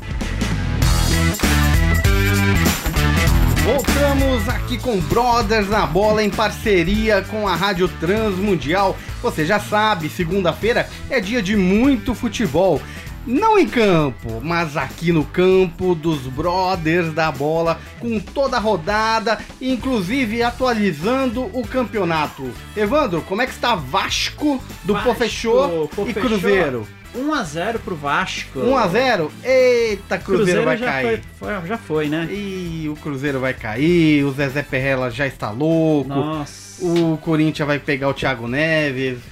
[3.63, 8.97] Voltamos aqui com Brothers na Bola em parceria com a Rádio Transmundial.
[9.21, 12.81] Você já sabe, segunda-feira é dia de muito futebol.
[13.25, 19.37] Não em campo, mas aqui no campo dos Brothers da Bola, com toda a rodada,
[19.61, 22.49] inclusive atualizando o campeonato.
[22.75, 26.13] Evandro, como é que está Vasco do Vasco, Pô e.
[26.13, 26.87] Cruzeiro?
[27.15, 28.59] 1x0 pro Vasco.
[28.59, 29.29] 1x0?
[29.43, 31.21] Eita, Cruzeiro, vai já cair.
[31.37, 32.27] Foi, foi- já foi, né?
[32.31, 36.07] Ih, o Cruzeiro vai cair, o Zezé Perrella já está louco.
[36.09, 36.70] Nossa.
[36.81, 39.19] O Corinthians vai pegar o Thiago Neves.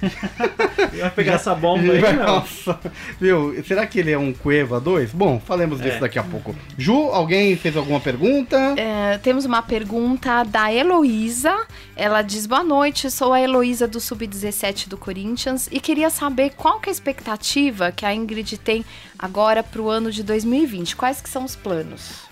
[1.00, 2.26] Vai pegar essa bomba aí, Vai- não.
[2.26, 2.78] Nossa,
[3.20, 3.62] viu?
[3.64, 5.12] Será que ele é um Cueva 2?
[5.12, 6.00] Bom, falemos disso É.
[6.00, 6.54] daqui a pouco.
[6.76, 8.74] Ju, alguém fez alguma pergunta?
[8.76, 11.66] É, temos uma pergunta da Heloísa.
[11.94, 16.80] Ela diz: Boa noite, sou a Heloísa do Sub-17 do Corinthians e queria saber qual
[16.80, 18.84] que é a expectativa que a Ingrid tem
[19.18, 20.96] agora para o ano de 2020.
[20.96, 22.28] Quais que são os planos?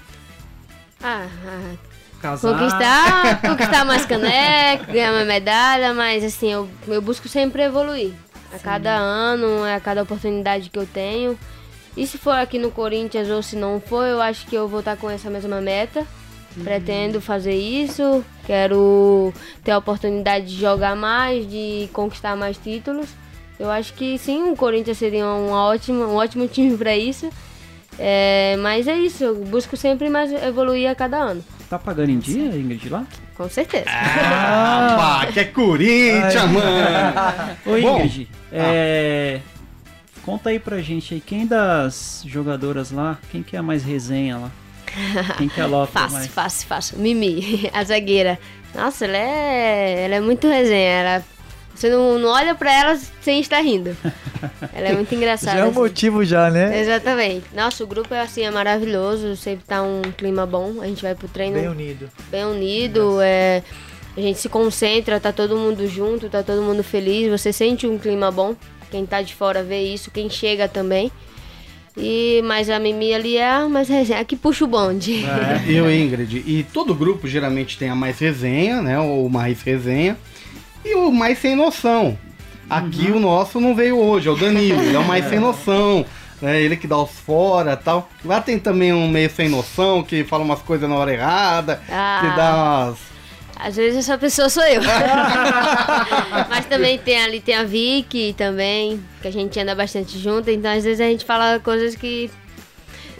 [1.03, 1.75] Ah, ah,
[2.21, 2.53] Casar.
[2.53, 8.13] conquistar, conquistar mais caneca, ganhar uma medalha, mas assim, eu, eu busco sempre evoluir.
[8.53, 11.39] A cada ano, a cada oportunidade que eu tenho.
[11.97, 14.81] E se for aqui no Corinthians ou se não for, eu acho que eu vou
[14.81, 16.07] estar com essa mesma meta.
[16.65, 23.09] Pretendo fazer isso, quero ter a oportunidade de jogar mais, de conquistar mais títulos.
[23.61, 27.29] Eu acho que sim, o Corinthians seria um ótimo, um ótimo time para isso.
[27.99, 31.45] É, mas é isso, eu busco sempre mais evoluir a cada ano.
[31.69, 33.05] Tá pagando em dia, Ingrid, lá?
[33.37, 33.85] Com certeza.
[33.89, 37.57] Ah, pá, que é Corinthians, mano!
[37.67, 39.41] Ô, Bom, Ingrid, é...
[40.23, 44.39] Conta aí pra gente aí, quem das jogadoras lá, quem que é a mais resenha
[44.39, 44.51] lá?
[45.37, 46.27] Quem que é a Lopes Fácil, mais?
[46.29, 46.99] fácil, fácil.
[46.99, 48.39] Mimi, a zagueira.
[48.75, 50.91] Nossa, ela é, ela é muito resenha.
[50.91, 51.25] Ela,
[51.79, 53.97] você não, não olha pra ela sem estar rindo.
[54.75, 55.59] Ela é muito engraçada.
[55.59, 55.79] Já é um assim.
[55.79, 56.81] motivo já, né?
[56.81, 57.45] Exatamente.
[57.55, 59.37] Nossa, o grupo é assim, é maravilhoso.
[59.37, 60.81] Sempre tá um clima bom.
[60.81, 62.11] A gente vai pro treino Bem bem, unido.
[62.51, 63.21] unido.
[63.21, 63.63] É,
[64.17, 67.31] a gente se concentra, tá todo mundo junto, tá todo mundo feliz.
[67.31, 68.57] Você sente um clima bom.
[68.91, 71.13] Quem tá de fora vê isso, quem chega também.
[71.97, 75.25] E, mas a Mimi ali é a mais resenha, a que puxa o bonde.
[75.25, 76.43] É, eu, Ingrid.
[76.47, 78.99] E todo grupo geralmente tem a mais resenha, né?
[78.99, 80.17] Ou mais resenha.
[80.85, 82.19] E o mais sem noção.
[82.69, 84.83] Aqui o nosso não veio hoje, é o Danilo.
[84.83, 86.05] Ele é o mais sem noção.
[86.41, 86.61] Né?
[86.61, 88.09] Ele que dá os fora tal.
[88.25, 91.81] Lá tem também um meio sem noção, que fala umas coisas na hora errada.
[91.91, 92.21] Ah.
[92.21, 92.99] Que dá umas.
[93.61, 94.81] Às vezes essa pessoa sou eu.
[96.49, 100.71] Mas também tem ali, tem a Vicky também, que a gente anda bastante junto, então
[100.71, 102.31] às vezes a gente fala coisas que.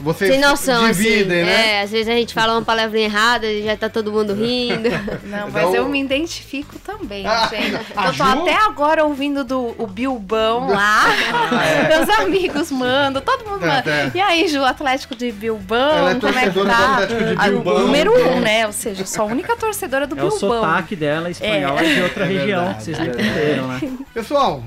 [0.01, 1.51] Vocês sem noção, dividem, assim.
[1.51, 1.71] né?
[1.77, 4.89] É, às vezes a gente fala uma palavrinha errada e já tá todo mundo rindo.
[5.25, 7.73] Não, Então- mas eu me identifico também, Ah, gente.
[7.75, 8.23] Eu tô Ju?
[8.23, 11.05] até agora ouvindo do o Bilbão lá.
[11.89, 13.91] Meus amigos mandam, todo mundo É, manda.
[13.91, 14.11] é.
[14.15, 16.51] E aí, Ju, Atlético de Bilbão, Ela é como é que tá?
[16.51, 17.79] do Atlético de Ah, Bilbao.
[17.81, 18.67] Número um, né?
[18.67, 20.39] Ou seja, eu sou a única torcedora do É o Bilbão.
[20.63, 23.81] sotaque dela espanhola de outra É região, verdade, vocês é não entenderam, né?
[24.15, 24.63] Pessoal,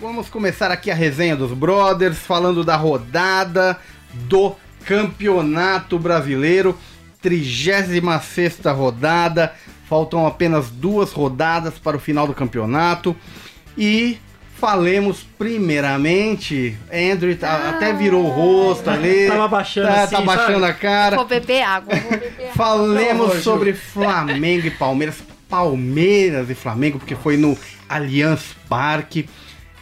[0.00, 3.76] vamos começar aqui a resenha dos Brothers, falando da rodada
[4.12, 6.76] do Campeonato Brasileiro,
[7.22, 8.00] 36
[8.76, 9.52] rodada.
[9.88, 13.16] Faltam apenas duas rodadas para o final do campeonato.
[13.76, 14.18] E
[14.60, 19.26] falemos primeiramente, Andrew tá- até virou o rosto ali.
[19.26, 21.16] Tava baixando tá, assim, tá baixando a cara.
[21.16, 22.52] Vou beber água, vou beber água.
[22.54, 25.16] Falemos Não, sobre Flamengo e Palmeiras.
[25.48, 29.28] Palmeiras e Flamengo, porque foi no Allianz Parque.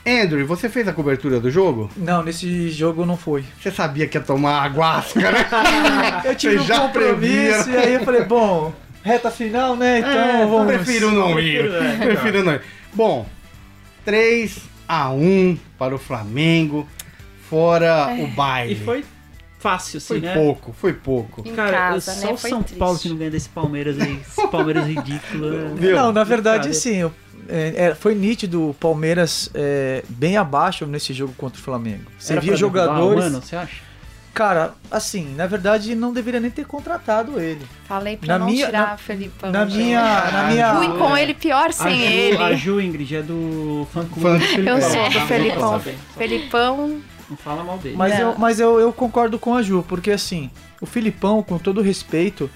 [0.07, 1.91] Andrew, você fez a cobertura do jogo?
[1.97, 3.45] Não, nesse jogo não foi.
[3.61, 5.47] Você sabia que ia tomar aguasca, né?
[6.25, 7.81] Eu tive Você um já compromisso previa.
[7.81, 9.99] e aí eu falei, bom, reta final, né?
[9.99, 10.67] Então É, vamos.
[10.73, 11.61] prefiro não ir.
[11.69, 12.63] Prefiro, é, Prefiro não ir.
[12.95, 13.27] Bom,
[14.05, 14.59] 3
[14.89, 16.89] a 1 para o Flamengo,
[17.51, 18.73] fora o baile.
[18.73, 19.05] E foi
[19.59, 20.33] fácil, assim, Foi né?
[20.35, 21.43] pouco, foi pouco.
[21.47, 22.33] Em Cara, casa, só né?
[22.33, 22.79] o Foi São triste.
[22.79, 24.21] Paulo que não ganha desse Palmeiras aí.
[24.27, 25.51] Esse Palmeiras ridículo.
[25.69, 25.73] né?
[25.77, 25.97] Viu?
[25.97, 26.97] Não, na verdade, Cara, sim.
[26.97, 27.13] eu-
[27.49, 32.05] é, é, foi nítido o Palmeiras é, bem abaixo nesse jogo contra o Flamengo.
[32.19, 33.21] Você Era via jogadores.
[33.21, 33.89] o Mano, você acha?
[34.35, 37.67] Cara, assim, na verdade não deveria nem ter contratado ele.
[37.89, 39.51] Falei pra Na não minha- tirar na- Felipão.
[39.51, 42.37] na minha- na minha- Ruim com ele, pior A sem Ju, ele.
[42.43, 44.45] a Ju Ingrid é do fã clube.
[44.65, 45.81] Eu sou do Não, Felipão.
[46.17, 47.97] Felipão, Não fala mal dele.
[47.97, 48.21] Mas, Não.
[48.33, 52.49] eu, mas eu, eu concordo com a Ju, porque assim, o Filipão, com todo respeito,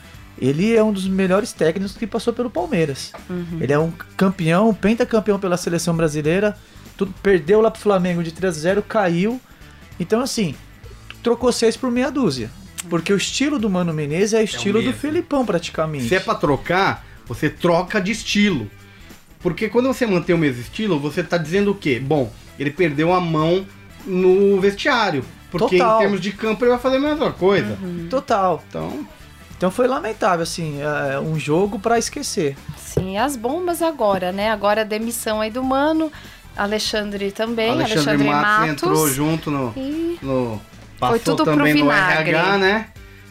[0.43, 3.13] ele é um dos melhores técnicos que passou pelo Palmeiras.
[3.61, 6.59] Ele é um campeão, pentacampeão pela seleção brasileira,
[6.97, 9.41] tudo, perdeu lá pro Flamengo de 3 a 0 caiu.
[10.01, 10.57] Então, assim,
[11.23, 12.51] trocou seis por meia dúzia.
[12.91, 15.01] Porque o estilo do Mano Menezes é o estilo do mesmo.
[15.01, 16.09] Filipão, praticamente.
[16.09, 18.69] Se é pra trocar, você troca de estilo.
[19.39, 22.01] Porque quando você mantém o mesmo estilo, você tá dizendo o quê?
[22.01, 23.65] Bom, ele perdeu a mão
[24.05, 25.25] no vestiário.
[25.53, 25.99] Porque Total.
[25.99, 27.79] em termos de campo ele vai fazer a mesma coisa.
[28.11, 28.65] Total.
[28.69, 29.07] Então,
[29.63, 32.57] Então foi lamentável, assim, é, um jogo pra esquecer.
[32.77, 34.51] sim, as bombas agora, né?
[34.51, 36.11] Agora a demissão aí do Mano,
[36.57, 38.73] Alexandre também, Alexandre, Alexandre, Matos, Matos.
[38.73, 39.73] entrou junto no.
[39.77, 40.61] E no
[40.99, 42.31] passou tudo pro também no vinagre.
[42.31, 42.89] RH, né?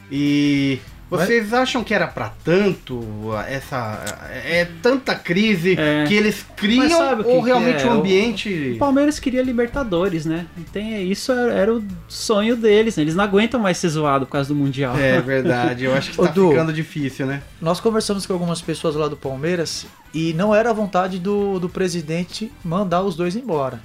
[0.10, 0.80] E
[1.12, 3.02] Vocês acham que era pra tanto
[3.47, 4.00] essa
[4.45, 6.06] é tanta crise É.
[6.08, 7.88] que eles Mas criam sabe o que ou que realmente é?
[7.88, 10.47] o ambiente O Palmeiras queria Libertadores, né?
[10.71, 13.04] Tem, isso era, era o sonho deles, né?
[13.04, 14.95] Eles não aguentam mais ser zoado por causa do Mundial.
[14.97, 16.50] É verdade, eu acho que tá Du.
[16.50, 17.41] ficando difícil, né?
[17.62, 21.67] Nós conversamos com algumas pessoas lá do Palmeiras e não era a vontade do, do
[21.67, 23.82] presidente mandar os dois embora.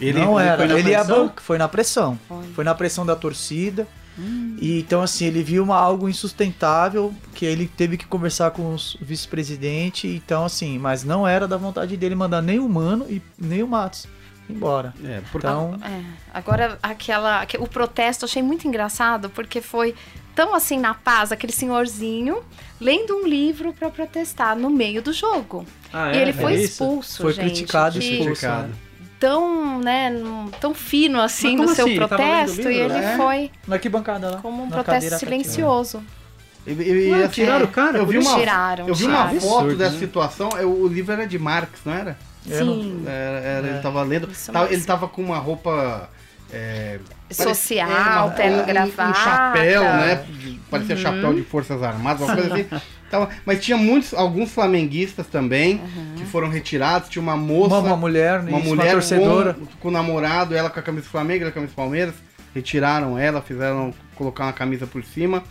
[0.00, 0.56] não era.
[0.58, 1.26] foi na ele pressão?
[1.26, 2.18] ban- foi na pressão.
[2.28, 2.44] Foi.
[2.56, 3.86] Foi na pressão da torcida.
[4.16, 8.96] E então assim, ele viu uma, algo insustentável que ele teve que conversar com os
[9.00, 13.62] vice-presidente, então assim, mas não era da vontade dele mandar nem o Mano e nem
[13.62, 14.06] o Matos
[14.48, 14.92] embora.
[15.02, 19.94] É, porque Então, É, agora aquela, aque- o protesto eu achei muito engraçado porque foi
[20.34, 22.42] tão assim na paz aquele senhorzinho
[22.80, 25.64] lendo um livro pra protestar no meio do jogo.
[25.92, 26.22] Ah, e é?
[26.22, 27.46] ele foi É expulso, Foi gente.
[27.46, 28.24] criticado e expulso.
[28.26, 28.72] Criticado.
[29.20, 30.12] Tão, né,
[30.60, 31.96] tão fino assim no seu assim?
[31.96, 32.94] Protesto e livro?
[32.96, 33.16] ele É.
[33.16, 34.36] foi na arquibancada lá.
[34.38, 36.02] como um protesto silencioso.
[36.66, 37.98] E- e- e, assim, tiraram o cara?
[37.98, 39.40] Eu vi uma, Tiraram, eu vi uma tiraram.
[39.40, 39.98] foto Absurdo, dessa né?
[39.98, 40.48] situação.
[40.58, 42.16] é, O, livro era de Marx, não era?
[42.46, 43.02] Sim.
[43.06, 43.70] Era, era- É.
[43.70, 44.28] Ele tava lendo.
[44.52, 46.08] Tava- ele tava com uma roupa.
[46.52, 47.00] é,
[47.30, 49.14] Social, parecia- é, terno, um- gravata.
[49.18, 50.24] Chapéu, né?
[50.28, 51.00] de- Parecia Uhum.
[51.02, 52.66] chapéu de Forças Armadas, uma coisa assim.
[53.10, 56.14] Tava- mas tinha muitos, alguns flamenguistas também Uhum.
[56.16, 57.08] que foram retirados.
[57.08, 57.76] Tinha uma moça.
[57.76, 59.54] Uma, uma mulher, uma isso, mulher torcedora.
[59.54, 61.76] Com, com o namorado, ela com a camisa do Flamengo, ela com a camisa do
[61.76, 62.14] Palmeiras,
[62.54, 65.44] retiraram ela, fizeram colocar uma camisa por cima.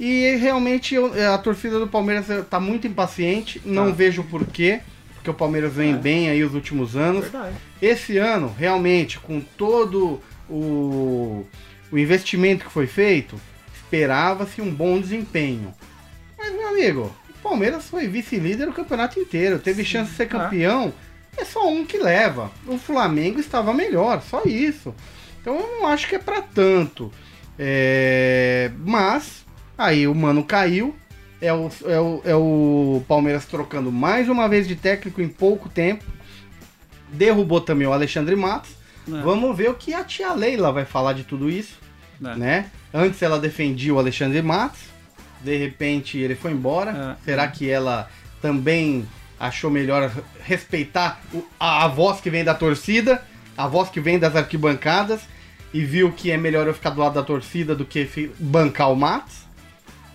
[0.00, 3.92] E realmente eu- a torcida do Palmeiras eh, tá muito impaciente, não Tá.
[3.92, 4.80] vejo por quê,
[5.14, 5.96] porque o Palmeiras vem É.
[5.96, 7.22] bem aí os últimos anos.
[7.24, 7.54] Verdade.
[7.82, 11.44] Esse ano, realmente, com todo o,
[11.92, 13.34] o investimento que foi feito,
[13.74, 15.72] esperava-se um bom desempenho.
[16.78, 20.92] Amigo, o Palmeiras foi vice-líder o campeonato inteiro, teve chance de ser campeão.
[21.36, 22.50] É só um que leva.
[22.66, 24.94] O Flamengo estava melhor, só isso.
[25.40, 27.12] Então eu não acho que é pra tanto.
[27.58, 29.44] É, Mas,
[29.76, 30.94] aí o Mano caiu.
[31.40, 35.68] É o, é, o, é o Palmeiras trocando mais uma vez de técnico em pouco
[35.68, 36.04] tempo.
[37.12, 38.70] Derrubou também o Alexandre Matos.
[39.06, 39.20] É.
[39.22, 41.78] Vamos ver o que a tia Leila vai falar de tudo isso,
[42.24, 42.34] É.
[42.36, 42.70] né?
[42.92, 44.80] Antes ela defendia o Alexandre Matos,
[45.42, 47.16] de repente ele foi embora.
[47.20, 47.24] É.
[47.24, 48.08] Será que ela
[48.42, 49.06] também
[49.38, 50.10] achou melhor
[50.44, 51.20] respeitar
[51.58, 53.22] a, a voz que vem da torcida,
[53.56, 55.20] a voz que vem das arquibancadas
[55.72, 58.96] e viu que é melhor eu ficar do lado da torcida do que bancar o
[58.96, 59.46] Matos?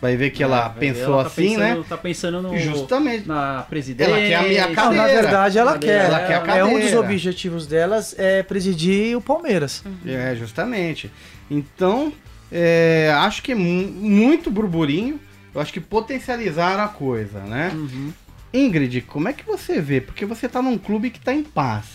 [0.01, 1.85] Vai ver que ela É, pensou ela tá assim, pensando- né?
[1.87, 3.25] Tá pensando no, Justamente.
[3.25, 4.11] na presidência.
[4.11, 5.01] Ela quer a minha Não, cadeira.
[5.07, 5.97] na verdade ela Cadeira.
[5.99, 6.05] quer.
[6.07, 9.81] Ela quer a é um dos objetivos delas é presidir o Palmeiras.
[10.05, 11.09] É, justamente.
[11.49, 12.11] Então,
[12.53, 15.19] é, acho que é mu- muito burburinho.
[15.55, 17.71] Eu acho que potencializaram a coisa, né?
[17.73, 18.11] Uhum.
[18.53, 19.99] Ingrid, como é que você vê?
[19.99, 21.85] Porque você tá num clube que tá em paz.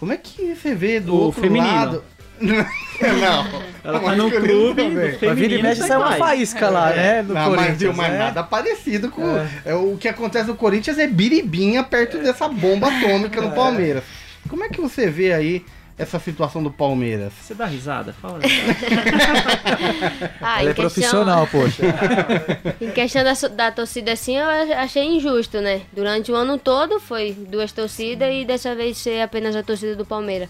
[0.00, 1.70] Como é que você vê do O outro feminino.
[1.70, 2.04] lado?
[2.42, 3.62] Não.
[3.84, 4.94] Ela tá no clube também.
[4.94, 5.62] do Mas vira e feminino.
[5.62, 7.22] mexe tá sai uma faísca lá, né?
[7.22, 8.18] Do Não, mas, Corinthians, viu, mas né?
[8.18, 9.22] nada parecido com.
[9.24, 9.48] É.
[9.66, 14.02] é, o que acontece no Corinthians é biribinha perto dessa bomba atômica no Palmeiras.
[14.48, 15.64] Como é que você vê aí
[16.02, 17.32] essa situação do Palmeiras?
[17.40, 18.12] Você dá risada?
[18.12, 18.38] Fala.
[20.40, 21.82] Ah, Ela é questão- profissional, poxa.
[22.80, 24.46] Em questão da, da torcida, assim, eu
[24.78, 25.82] achei injusto, né?
[25.92, 30.04] Durante o ano todo foi duas torcidas e dessa vez ser apenas a torcida do
[30.04, 30.48] Palmeiras.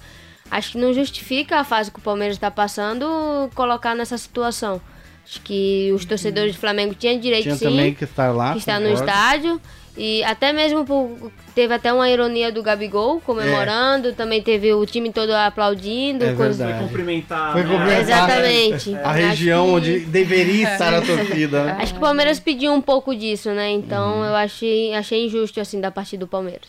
[0.50, 4.80] Acho que não justifica a fase que o Palmeiras está passando colocar nessa situação.
[5.24, 8.52] Acho que os torcedores do Flamengo tinham direito Tinha sim também que estar lá.
[8.52, 9.60] que está no estádio.
[9.96, 15.12] E até mesmo por, teve até uma ironia do Gabigol comemorando, também teve o time
[15.12, 16.24] todo aplaudindo.
[16.24, 16.86] É coisa- verdade.
[16.88, 17.52] Cumprimentar.
[17.52, 17.68] Foi né?
[17.68, 18.00] cumprimentar.
[18.00, 18.94] Exatamente.
[18.96, 21.64] A região que- onde deveria estar a torcida.
[21.64, 21.76] né?
[21.80, 23.70] Acho que o Palmeiras pediu um pouco disso, né?
[23.70, 26.68] Então eu achei, achei injusto assim da parte do Palmeiras.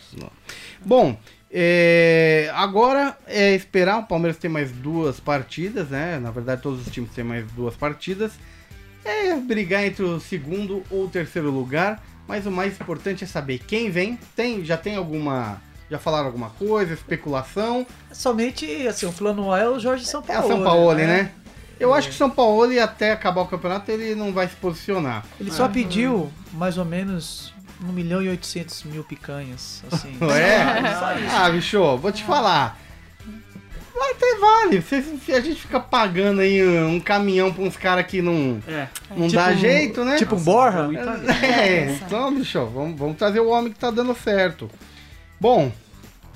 [0.84, 1.16] Bom,
[1.50, 4.00] é, agora é esperar.
[4.00, 6.18] O Palmeiras tem mais duas partidas, né?
[6.18, 8.32] Na verdade, todos os times têm mais duas partidas.
[9.02, 12.02] É brigar entre o segundo ou o terceiro lugar.
[12.26, 14.18] Mas o mais importante é saber quem vem.
[14.34, 15.60] Tem, já tem alguma.
[15.90, 17.86] Já falaram alguma coisa, especulação.
[18.10, 20.44] Somente, assim, o plano A é o Jorge É Sampaoli.
[20.44, 21.30] a São Paulo, né?
[21.78, 25.24] Eu acho que São Paulo, até acabar o campeonato, ele não vai se posicionar.
[25.38, 30.16] Ele só pediu mais ou menos 1 milhão e 800 mil picanhas, assim.
[30.32, 30.62] É?
[31.30, 32.78] Ah, bicho, vou te falar.
[33.96, 34.82] Até vale.
[34.82, 38.88] Se, se a gente fica pagando aí um caminhão pra uns caras que não, É.
[39.16, 40.16] não Tipo dá jeito, né?
[40.16, 40.84] Tipo um Borra?
[40.84, 40.96] ali.
[40.96, 44.70] É, então, bicho, vamos, vamos trazer o homem que tá dando certo.
[45.40, 45.72] Bom,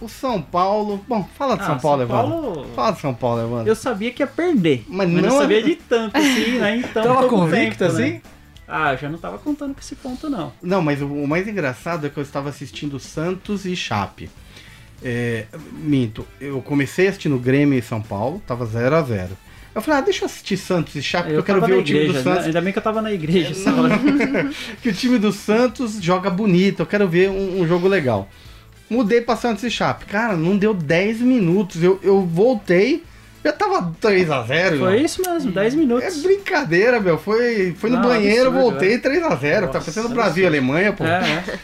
[0.01, 1.05] o São Paulo.
[1.09, 2.31] Bom, fala de Ah, São Paulo, São Evandro.
[2.43, 3.69] Paulo- Fala de São Paulo, Evandro.
[3.69, 4.85] Eu sabia que ia perder.
[4.89, 6.77] Mas Mas, não- não sabia de tanto assim, né?
[6.85, 7.03] Então.
[7.05, 8.05] Tava convicto, tempo, né?
[8.07, 8.21] assim?
[8.67, 10.53] Ah, eu já não tava contando com esse ponto, não.
[10.63, 14.29] Não, mas o, o mais engraçado é que eu estava assistindo Santos e Chape.
[15.03, 19.29] É, minto, eu comecei assistindo Grêmio e São Paulo, tava 0 a 0
[19.75, 22.01] Eu falei, ah, deixa eu assistir Santos e Chape, porque eu, quero ver o time
[22.01, 22.35] igreja, do né?
[22.35, 22.47] Santos.
[22.47, 23.55] Ainda bem que eu tava na igreja
[24.83, 28.29] que o time do Santos joga bonito, eu quero ver um, um jogo legal.
[28.91, 30.07] Mudei pra Santos e Chape.
[30.07, 31.83] Cara, não deu 10 minutos.
[31.83, 33.05] Eu, eu voltei,
[33.45, 34.79] já tava 3x0.
[34.79, 36.23] Foi isso mesmo, 10 É minutos.
[36.23, 37.19] brincadeira, meu.
[37.19, 38.99] Foi, foi no Não, banheiro, absurdo, voltei é.
[38.99, 39.61] 3x0.
[39.61, 41.05] Tá Nossa, pensando Brasil e Alemanha, pô.
[41.05, 41.59] É, é.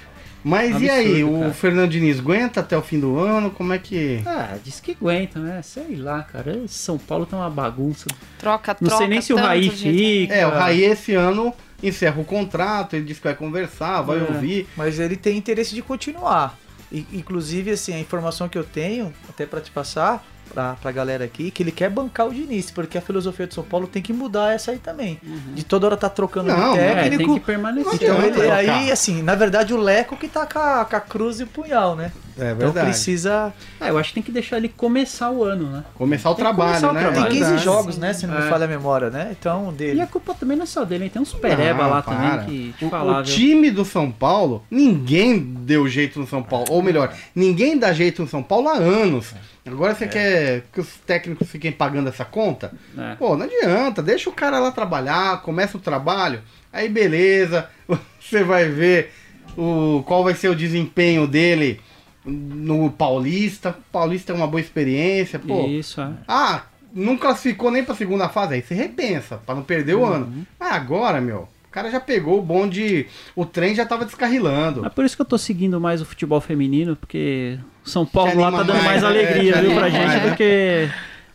[0.45, 1.53] Mas e aí, absurdo, o cara.
[1.55, 3.51] Fernando Diniz aguenta até o fim do ano?
[3.51, 4.21] Como é que.
[4.27, 5.63] Ah, diz que aguenta, né?
[5.63, 6.61] Sei lá, cara.
[6.69, 8.07] São Paulo tá uma bagunça.
[8.39, 8.99] Troca, Não troca.
[8.99, 10.35] sei nem se o Raí fica.
[10.35, 14.23] É, o Raí esse ano encerra o contrato, ele disse que vai conversar, vai É.
[14.23, 14.69] ouvir.
[14.77, 16.59] Mas ele tem interesse de continuar.
[16.93, 21.25] E, inclusive, assim, a informação que eu tenho, até pra te passar, pra, pra galera
[21.25, 24.13] aqui, que ele quer bancar o Diniz, porque a filosofia do São Paulo tem que
[24.13, 25.21] mudar essa aí também.
[25.55, 27.35] De toda hora tá trocando Não, de é, É, tem técnico.
[27.35, 27.95] que permanecer.
[27.95, 31.41] Então ele aí, assim, na verdade o Leco que tá com a, com a cruz
[31.41, 32.13] e o punhal, né?
[32.37, 32.87] É Então verdade.
[32.89, 33.53] precisa.
[33.81, 35.85] É, eu acho que tem que deixar ele começar o ano, né?
[35.95, 37.01] Começar o Tem trabalho, começar o né?
[37.03, 37.23] trabalho.
[37.23, 37.65] Tem 15 Verdade.
[37.65, 38.13] jogos, né?
[38.13, 38.49] Se não me É.
[38.51, 39.29] falha a memória, né?
[39.39, 39.99] Então, dele.
[39.99, 41.11] E a culpa também não é só dele, hein?
[41.11, 42.15] tem uns pereba Não, lá para.
[42.17, 46.43] também que te o, falar, o time do São Paulo, ninguém deu jeito no São
[46.43, 46.67] Paulo.
[46.71, 49.33] Ou melhor, ninguém dá jeito no São Paulo há anos.
[49.67, 49.95] Agora É.
[49.95, 52.73] você quer que os técnicos fiquem pagando essa conta?
[52.97, 53.15] É.
[53.15, 54.03] Pô, não adianta.
[54.03, 56.43] Deixa o cara lá trabalhar, começa o trabalho,
[56.73, 57.69] aí beleza.
[58.21, 59.13] Você vai ver
[59.57, 61.81] o, qual vai ser o desempenho dele
[62.25, 63.77] no Paulista.
[63.93, 65.39] Paulista é uma boa experiência.
[65.39, 66.11] Pô, Isso, é.
[66.29, 66.63] ah,
[66.93, 70.47] não classificou nem pra segunda fase, aí você repensa, pra não perder o ano.
[70.59, 74.87] Mas agora, meu, cara já pegou o bonde, o trem já tava descarrilando.
[74.87, 78.41] É por isso que eu tô seguindo mais o futebol feminino, porque o São Paulo
[78.41, 79.09] lá tá dando mais, mais né?
[79.09, 80.31] alegria, Te viu, pra gente mais, né?
[80.31, 80.89] do que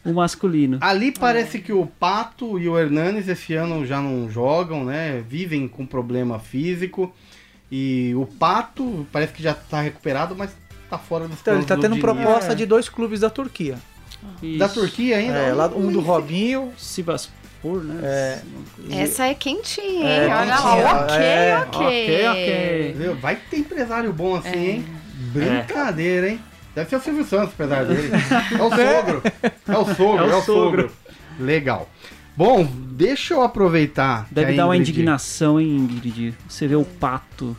[0.05, 0.77] o masculino.
[0.79, 5.21] Ali parece que o Pato e o Hernanes esse ano já não jogam, né?
[5.27, 7.13] Vivem com problema físico.
[7.69, 10.55] E o Pato parece que já tá recuperado, mas
[10.89, 12.55] tá fora dos Então, ele tá tendo proposta É.
[12.55, 13.77] de dois clubes da Turquia.
[14.57, 14.73] Da Isso.
[14.73, 15.37] Turquia ainda?
[15.37, 16.71] É, lá, um do Robinho.
[17.64, 17.99] Né?
[18.03, 19.01] É.
[19.01, 20.34] Essa é quentinha, É, hein?
[20.34, 21.57] Olha lá, ok, é.
[21.60, 21.68] ok.
[21.78, 22.95] Ok, ok.
[22.97, 23.16] Viu?
[23.16, 24.70] Vai ter empresário bom assim, É.
[24.72, 24.86] hein?
[25.34, 26.39] Brincadeira, hein?
[26.76, 28.10] Deve ser o Silvio Santos, apesar dele.
[28.57, 29.24] É o sogro.
[29.68, 30.82] É o sogro, É o é o sogro.
[30.84, 30.91] sogro.
[31.39, 31.89] Legal.
[32.36, 34.28] Bom, deixa eu aproveitar.
[34.28, 36.34] que Deve dar uma indignação, hein, Ingrid?
[36.47, 37.55] Você vê o Pato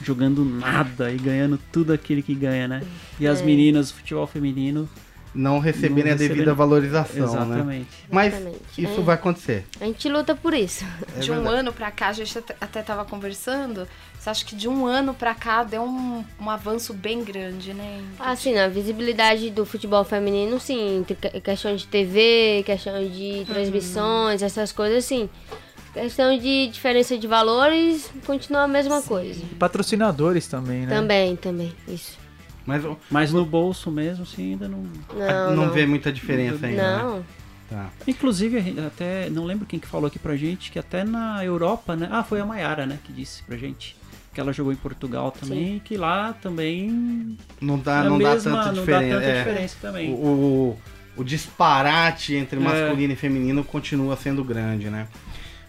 [0.00, 2.82] jogando nada e ganhando tudo aquele que ganha, né?
[3.18, 3.44] E as É.
[3.44, 4.88] meninas do futebol feminino,
[5.34, 7.24] Não receberem Não a devida receberem- valorização, né?
[7.56, 7.88] exatamente.
[8.10, 8.58] Mas Exatamente.
[8.78, 9.02] isso É.
[9.02, 9.64] vai acontecer.
[9.80, 10.84] A gente luta por isso.
[11.18, 11.56] De um verdade.
[11.56, 13.88] ano pra cá, a gente até- tava conversando.
[14.18, 18.00] Você acha que de um ano pra cá deu um, um avanço bem grande, né?
[18.20, 21.04] Assim, na visibilidade do futebol feminino, sim.
[21.42, 25.28] Questão de TV, questão de transmissões, essas coisas, sim.
[25.92, 29.40] Questão de diferença de valores, continua a mesma coisa.
[29.42, 30.94] E patrocinadores também, né?
[30.94, 32.16] Também, também, isso.
[32.66, 34.78] Mas Mas no bolso mesmo, assim, ainda não.
[35.14, 35.72] Não, não, não.
[35.72, 36.96] vê muita diferença ainda.
[36.96, 37.02] né?
[37.02, 37.24] Não.
[37.68, 37.88] Tá.
[38.06, 39.28] Inclusive, até.
[39.30, 42.08] Não lembro quem que falou aqui pra gente, que até na Europa, né?
[42.10, 42.98] Ah, foi a Mayara, né?
[43.02, 43.96] Que disse pra gente.
[44.34, 47.36] Que ela jogou em Portugal também, e que lá também.
[47.60, 49.14] Não dá, é não dá mesma- tanta não diferença.
[49.14, 49.38] dá tanta é.
[49.44, 50.12] diferença também.
[50.12, 50.78] O, o,
[51.18, 52.62] o disparate entre É.
[52.62, 55.06] masculino e feminino continua sendo grande, né?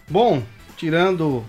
[0.08, 0.42] Bom,
[0.76, 1.44] tirando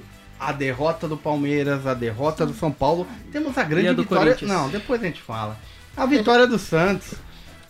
[0.45, 4.37] a derrota do Palmeiras, a derrota do São Paulo, temos a grande a vitória.
[4.43, 5.57] Não, depois a gente fala.
[5.97, 7.15] A vitória do Santos.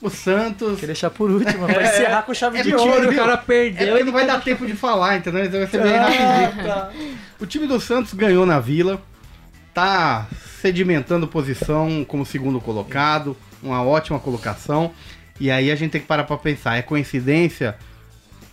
[0.01, 0.71] O Santos.
[0.73, 3.09] Queria deixar por último, pra encerrar com chave É de ouro.
[3.09, 5.45] o cara É perdeu e não vai dar tempo de falar, entendeu?
[5.45, 6.69] Então vai ser bem rapidinho.
[6.69, 6.91] Ah, tá.
[7.39, 9.01] O time do Santos ganhou na Vila,
[9.73, 10.27] tá
[10.61, 14.91] sedimentando posição como segundo colocado, uma ótima colocação.
[15.39, 17.75] E aí a gente tem que parar pra pensar, é coincidência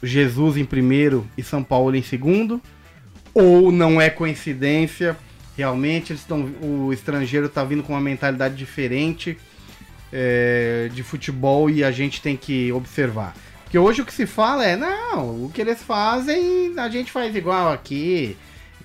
[0.01, 2.61] Jesus em primeiro e São Paulo em segundo?
[3.35, 5.17] Ou não é coincidência?
[5.57, 9.39] Realmente eles estão, o estrangeiro tá vindo com uma mentalidade diferente
[10.13, 13.35] é, de futebol e a gente tem que observar.
[13.63, 17.35] Porque hoje o que se fala é, não, o que eles fazem, a gente faz
[17.35, 18.37] igual aqui.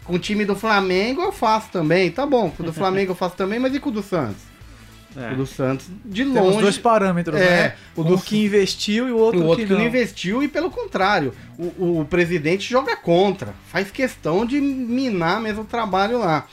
[0.06, 2.50] Com o time do Flamengo eu faço também, tá bom.
[2.50, 4.42] Com o do Flamengo eu faço também, mas e com o do Santos?
[5.16, 5.32] É.
[5.32, 6.62] O do Santos, de Temos longe.
[6.62, 7.76] dois parâmetros, É, né?
[7.96, 9.88] o do- do que investiu e o outro, o outro que que não não.
[9.88, 15.66] investiu e pelo contrário, o, o presidente joga contra, faz questão de minar mesmo o
[15.66, 16.46] trabalho lá.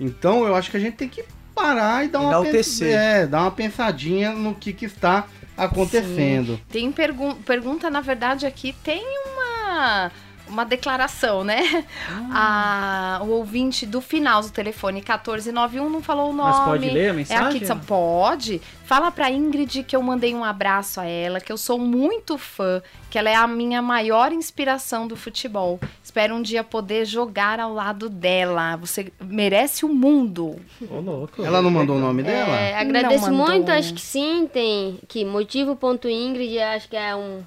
[0.00, 1.22] Então eu acho que a gente tem que
[1.54, 2.88] parar e dar uma, Enaltecer.
[2.88, 5.26] pens- é, dar uma pensadinha no que, que está
[5.56, 6.60] acontecendo.
[6.70, 10.10] Tem pergun pergunta, na verdade, aqui tem uma,
[10.50, 11.86] uma declaração, né?
[12.32, 13.18] Ah.
[13.20, 16.50] A, o ouvinte do final do telefone 1491 não falou o nome.
[16.50, 17.46] Mas pode ler a É mensagem?
[17.46, 18.60] aqui de São Pode.
[18.84, 22.82] Fala pra Ingrid que eu mandei um abraço a ela, que eu sou muito fã,
[23.08, 25.78] que ela é a minha maior inspiração do futebol.
[26.02, 28.76] Espero um dia poder jogar ao lado dela.
[28.76, 30.56] Você merece o mundo.
[30.90, 31.44] Ô, louco.
[31.44, 32.56] Ela não mandou o nome dela?
[32.56, 37.42] É, agradeço muito, acho que sim, tem que motivo.ingrid, acho que é um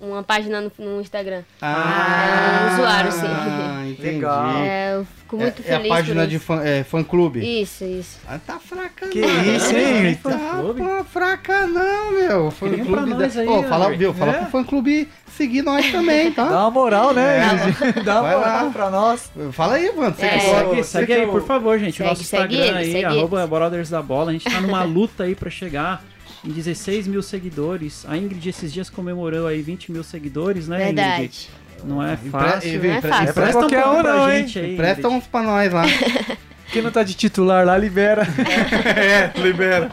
[0.00, 1.42] uma página no, no Instagram.
[1.60, 3.90] Ah, é um usuário, sim.
[3.92, 4.02] Entendi.
[4.16, 4.56] Legal.
[4.58, 7.62] É, eu fico muito é, é a feliz página por de fã, é, fã clube.
[7.62, 8.18] Isso, isso.
[8.28, 9.42] Ah, tá fraca Que não.
[9.56, 10.14] isso, hein?
[10.22, 10.82] Tá Fã-clube?
[10.82, 12.50] pô, fraca não, meu.
[12.50, 14.12] Fã Cria clube nós aí, Ô, fala, viu?
[14.12, 14.38] Fala É.
[14.40, 16.50] pro fã clube seguir nós também, Dá tá?
[16.60, 17.38] uma moral, né?
[17.38, 18.02] É.
[18.02, 19.30] Dá uma moral pra nós.
[19.52, 20.14] Fala aí, mano.
[20.14, 20.28] Você É.
[20.38, 21.96] que Segue, segue que aí, por favor, gente.
[21.96, 24.30] Segue, o nosso segue Instagram ele, aí, segue arroba Brothers da Bola.
[24.30, 26.02] A gente tá numa luta aí pra chegar
[26.46, 28.04] em 16 mil seguidores.
[28.08, 30.96] A Ingrid esses dias comemorou aí 20 mil seguidores, né, Ingrid?
[30.96, 31.50] Verdade.
[31.84, 32.82] Não é Empre- fácil.
[32.82, 33.26] Não é empre- fácil.
[33.26, 34.38] É Empresta um qualquer pouco um pra não, hein?
[34.46, 35.16] gente aí, Empresta Ingrid.
[35.16, 35.82] uns pra nós lá.
[36.72, 38.22] Quem não tá de titular lá, libera.
[38.96, 39.90] é, libera.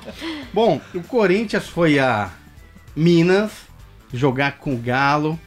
[0.54, 2.32] Bom, o Corinthians foi a
[2.96, 3.52] Minas
[4.14, 5.40] jogar com o Galo.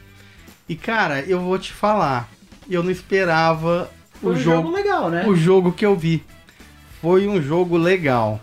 [0.69, 2.29] E, cara, eu vou te falar.
[2.69, 3.89] Eu não esperava
[4.21, 5.25] Foi o um jogo, legal, né?
[5.27, 6.23] o jogo que eu vi.
[7.01, 8.39] Foi um jogo legal.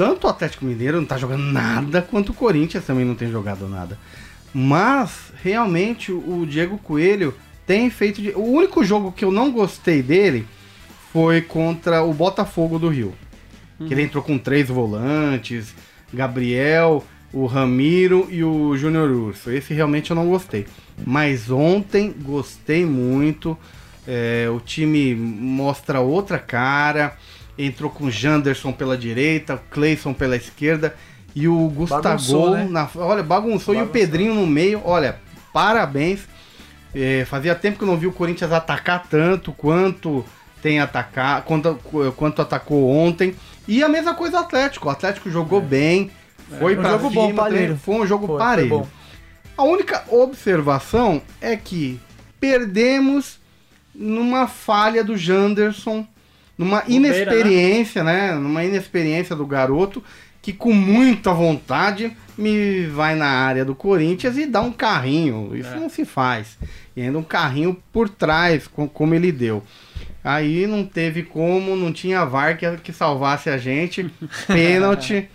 [0.00, 3.68] Tanto o Atlético Mineiro não tá jogando nada, quanto o Corinthians também não tem jogado
[3.68, 3.98] nada.
[4.54, 7.34] Mas, realmente, o Diego Coelho
[7.66, 8.22] tem feito.
[8.22, 8.30] De...
[8.30, 10.46] O único jogo que eu não gostei dele
[11.12, 13.12] foi contra o Botafogo do Rio.
[13.76, 15.74] Que ele entrou com três volantes:
[16.10, 19.50] Gabriel, o Ramiro e o Júnior Urso.
[19.50, 20.66] Esse realmente eu não gostei.
[21.04, 23.54] Mas ontem gostei muito.
[24.08, 27.18] É, o time mostra outra cara.
[27.58, 30.94] Entrou com o Janderson pela direita, o Cleison pela esquerda
[31.34, 32.66] e o Gustavo Bagunçou, né?
[32.70, 33.86] na olha bagunçou, e o Bagunçou.
[33.86, 34.80] Pedrinho no meio.
[34.84, 35.18] Olha,
[35.52, 36.20] parabéns.
[36.94, 40.24] É, fazia tempo que eu não vi o Corinthians atacar tanto quanto
[40.60, 41.78] tem atacar, quanto,
[42.16, 43.34] quanto atacou ontem.
[43.68, 44.88] E a mesma coisa o Atlético.
[44.88, 46.10] O Atlético jogou bem,
[46.58, 47.76] foi Um pra jogo cima, bom, parelho.
[47.76, 48.68] Foi um jogo Foi, foi parelho.
[48.70, 48.88] bom.
[49.56, 52.00] A única observação é que
[52.40, 53.38] perdemos
[53.94, 56.06] numa falha do Janderson,
[56.60, 58.34] numa Bobeira, inexperiência, né?
[58.34, 60.02] Numa inexperiência do garoto
[60.42, 65.54] que com muita vontade me vai na área do Corinthians e dá um carrinho.
[65.54, 65.76] Isso É.
[65.78, 66.56] não se faz.
[66.96, 69.62] E ainda um carrinho por trás, com- como ele deu.
[70.24, 74.10] Aí não teve como, não tinha VAR que, que salvasse a gente.
[74.46, 75.28] Pênalti.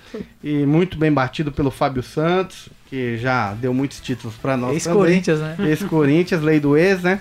[0.43, 4.73] e muito bem batido pelo Fábio Santos, que já deu muitos títulos para nós.
[4.73, 5.55] Ex-Corinthians, né?
[5.59, 7.19] Ex-Corinthians, lei do ex, né?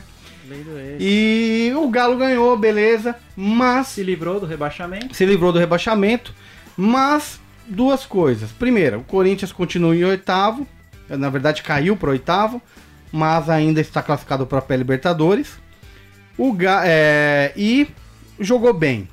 [1.00, 3.16] E o Galo ganhou, beleza.
[3.36, 5.14] Mas Se livrou do rebaixamento.
[5.14, 6.34] se livrou do rebaixamento.
[6.76, 8.50] Mas duas coisas.
[8.52, 10.66] Primeiro, o Corinthians continua em oitavo.
[11.08, 12.60] Na verdade, caiu para oitavo.
[13.12, 15.52] Mas ainda está classificado para a Libertadores.
[16.36, 17.88] O Ga é, e
[18.40, 19.08] jogou bem.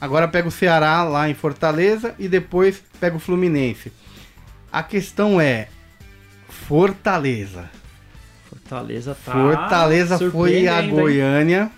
[0.00, 3.92] Agora pega o Ceará lá em Fortaleza e depois pega o Fluminense.
[4.72, 5.68] A questão é
[6.48, 7.70] Fortaleza.
[8.76, 9.32] Fortaleza tá.
[9.32, 10.82] Fortaleza foi a?
[10.82, 11.70] Goiânia.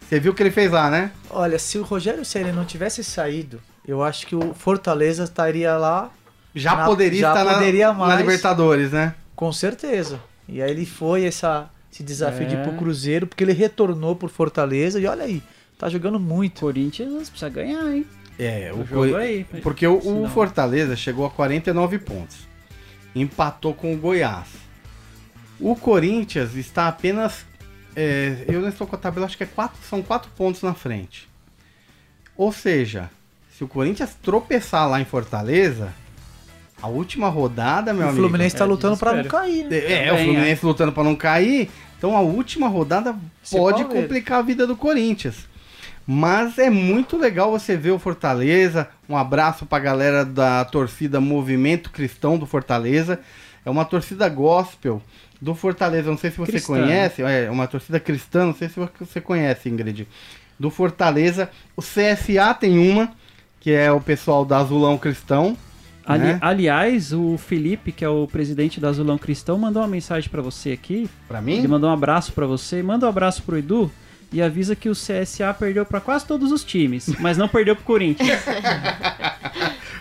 [0.00, 1.12] Você viu o que ele fez lá, né?
[1.28, 6.10] Olha, se o Rogério Ceni não tivesse saído, eu acho que o Fortaleza estaria lá
[6.54, 8.18] Já Na- poderia já estar na- poderia na, mais.
[8.20, 9.14] Libertadores, né?
[9.36, 10.18] com certeza.
[10.48, 12.62] E aí ele foi essa, esse desafio de ir É.
[12.62, 15.42] pro Cruzeiro, porque ele retornou pro Fortaleza e olha aí,
[15.78, 16.60] tá jogando muito.
[16.60, 18.04] Corinthians precisa ganhar, hein?
[18.38, 19.44] É, O o jogo aí.
[19.62, 22.36] Porque o, o Fortaleza chegou a 49 pontos.
[23.14, 24.46] Empatou com o Goiás.
[25.60, 27.44] O Corinthians está apenas.
[27.94, 30.74] é, eu não estou com a tabela, acho que é quatro, são quatro pontos na
[30.74, 31.28] frente.
[32.36, 33.10] Ou seja,
[33.56, 35.92] se o Corinthians tropeçar lá em Fortaleza,
[36.80, 38.22] a última rodada, meu o amigo.
[38.22, 39.76] Fluminense tá é lutando pra não cair, né?
[39.76, 41.70] É, é, o Fluminense lutando para não cair.
[41.98, 45.46] Então a última rodada Se pode complicar a vida do Corinthians.
[46.06, 48.88] Mas é muito legal você ver o Fortaleza.
[49.06, 53.20] Um abraço pra galera da torcida Movimento Cristão do Fortaleza.
[53.64, 55.02] É uma torcida gospel
[55.40, 56.10] do Fortaleza.
[56.10, 56.66] Não sei se você Cristã.
[56.74, 57.22] conhece.
[57.22, 58.46] É uma torcida cristã.
[58.46, 60.06] Não sei se você conhece, Ingrid.
[60.58, 61.50] Do Fortaleza.
[61.76, 63.10] O CSA tem uma,
[63.58, 65.56] que é o pessoal da Azulão Cristão.
[66.04, 66.38] Ali- né?
[66.40, 70.72] Aliás, o Felipe, que é o presidente da Azulão Cristão, mandou uma mensagem pra você
[70.72, 71.08] aqui.
[71.28, 71.58] Pra mim?
[71.58, 72.82] Ele mandou um abraço pra você.
[72.82, 73.90] Manda um abraço pro Edu
[74.32, 77.84] e avisa que o CSA perdeu pra quase todos os times, mas não perdeu pro
[77.84, 78.40] Corinthians.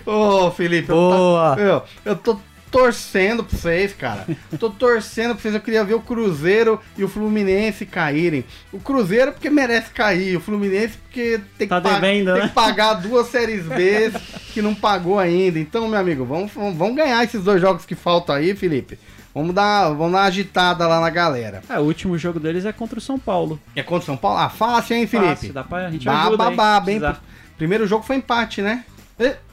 [0.06, 1.56] Ô, Felipe, eu Boa!
[1.56, 2.40] tô, eu, eu tô
[2.72, 4.26] torcendo pra vocês, cara.
[4.60, 5.54] Tô torcendo pra vocês.
[5.54, 8.44] Eu queria ver o Cruzeiro e o Fluminense caírem.
[8.72, 12.48] O Cruzeiro porque merece cair, o Fluminense porque tem que, Tá pa- devendo, tem né?
[12.48, 14.12] que pagar duas séries B
[14.54, 15.60] que não pagou ainda.
[15.60, 18.98] Então, meu amigo, vamos, vamos ganhar esses dois jogos que faltam aí, Felipe.
[19.34, 21.62] Vamos dar, vamos dar uma agitada lá na galera.
[21.70, 23.60] É, o último jogo deles é contra o São Paulo.
[23.76, 24.40] É contra o São Paulo?
[24.40, 25.30] Ah, fácil, hein, Felipe?
[25.30, 27.00] Fácil, dá pra, a gente Ba- ajuda aí, ba- se bem.
[27.00, 27.24] precisar.
[27.58, 28.84] Primeiro jogo foi empate, né?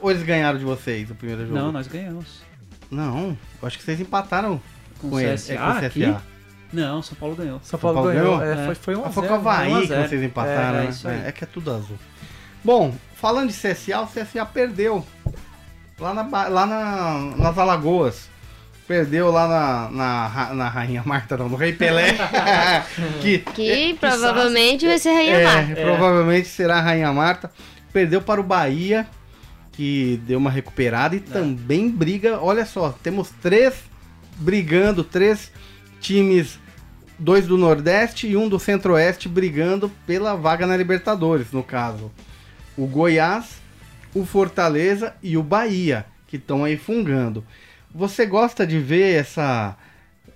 [0.00, 1.54] Ou eles ganharam de vocês o primeiro jogo?
[1.58, 2.40] Não, nós ganhamos.
[2.90, 4.60] Não, eu acho que vocês empataram
[5.00, 5.42] Com com, o eles.
[5.42, 5.86] CSA, É, com o CSA.
[5.86, 6.14] aqui?
[6.72, 7.60] Não, São Paulo ganhou.
[7.62, 8.38] São Paulo, Paulo ganhou.
[8.38, 8.54] ganhou?
[8.58, 8.66] É, É.
[8.66, 10.08] Foi, foi um Ah, a foi com o Havaí 1 a que 0.
[10.08, 10.90] vocês empataram, É, é né?
[11.04, 11.24] aí.
[11.24, 11.96] É, é que é tudo azul.
[12.64, 15.06] Bom, falando de CSA, o CSA perdeu.
[15.98, 18.28] Lá, na, lá na- nas Alagoas.
[18.86, 22.14] perdeu lá na, na, na Rainha Marta, não, no Rei Pelé.
[23.22, 25.74] que Que provavelmente vai ser Rainha é, Marta.
[25.82, 27.50] provavelmente será a Rainha Marta.
[27.92, 29.06] Perdeu para o Bahia,
[29.76, 31.18] que deu uma recuperada É.
[31.18, 32.40] e também briga.
[32.40, 33.74] Olha só, temos três
[34.38, 35.52] brigando, três
[36.00, 36.58] times,
[37.18, 42.10] dois do Nordeste e um do Centro-Oeste brigando pela vaga na Libertadores, no caso.
[42.76, 43.58] O Goiás,
[44.14, 47.44] o Fortaleza e o Bahia, que estão aí fungando.
[47.94, 49.76] Você gosta de ver essa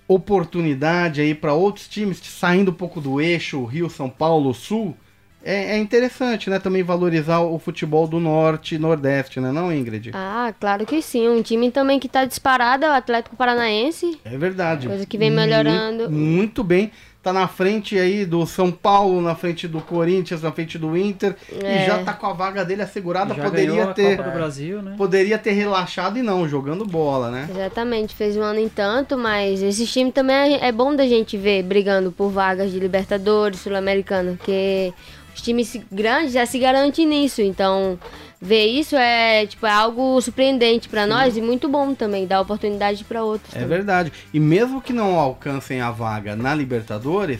[0.07, 4.95] oportunidade aí para outros times saindo um pouco do eixo Rio, São Paulo, Sul?
[5.43, 6.59] É, é interessante, né?
[6.59, 10.11] Também valorizar o futebol do Norte e Nordeste, né, não, Ingrid?
[10.13, 11.27] Ah, claro que sim.
[11.27, 14.19] Um time também que tá disparado é o Atlético Paranaense.
[14.23, 14.87] É verdade.
[14.87, 16.09] Coisa que vem melhorando.
[16.09, 16.91] Muito, muito bem.
[17.23, 21.35] Tá na frente aí do São Paulo, na frente do Corinthians, na frente do Inter.
[21.51, 21.85] E É.
[21.85, 23.35] já tá com a vaga dele assegurada.
[23.35, 24.17] Já Poderia ter.
[24.17, 24.95] Copa do Brasil, né?
[24.97, 27.47] Poderia ter relaxado e não, jogando bola, né?
[27.51, 31.37] Exatamente, fez um ano em tanto, mas esse time também é, é bom da gente
[31.37, 34.91] ver brigando por vagas de Libertadores, Sul-Americana, porque
[35.35, 37.97] os times grandes já se garantem nisso, então
[38.41, 43.03] ver isso é tipo é algo surpreendente pra nós e muito bom também, dar oportunidade
[43.03, 43.51] pra outros.
[43.55, 43.69] É também.
[43.69, 44.11] verdade.
[44.33, 47.39] E mesmo que não alcancem a vaga na Libertadores,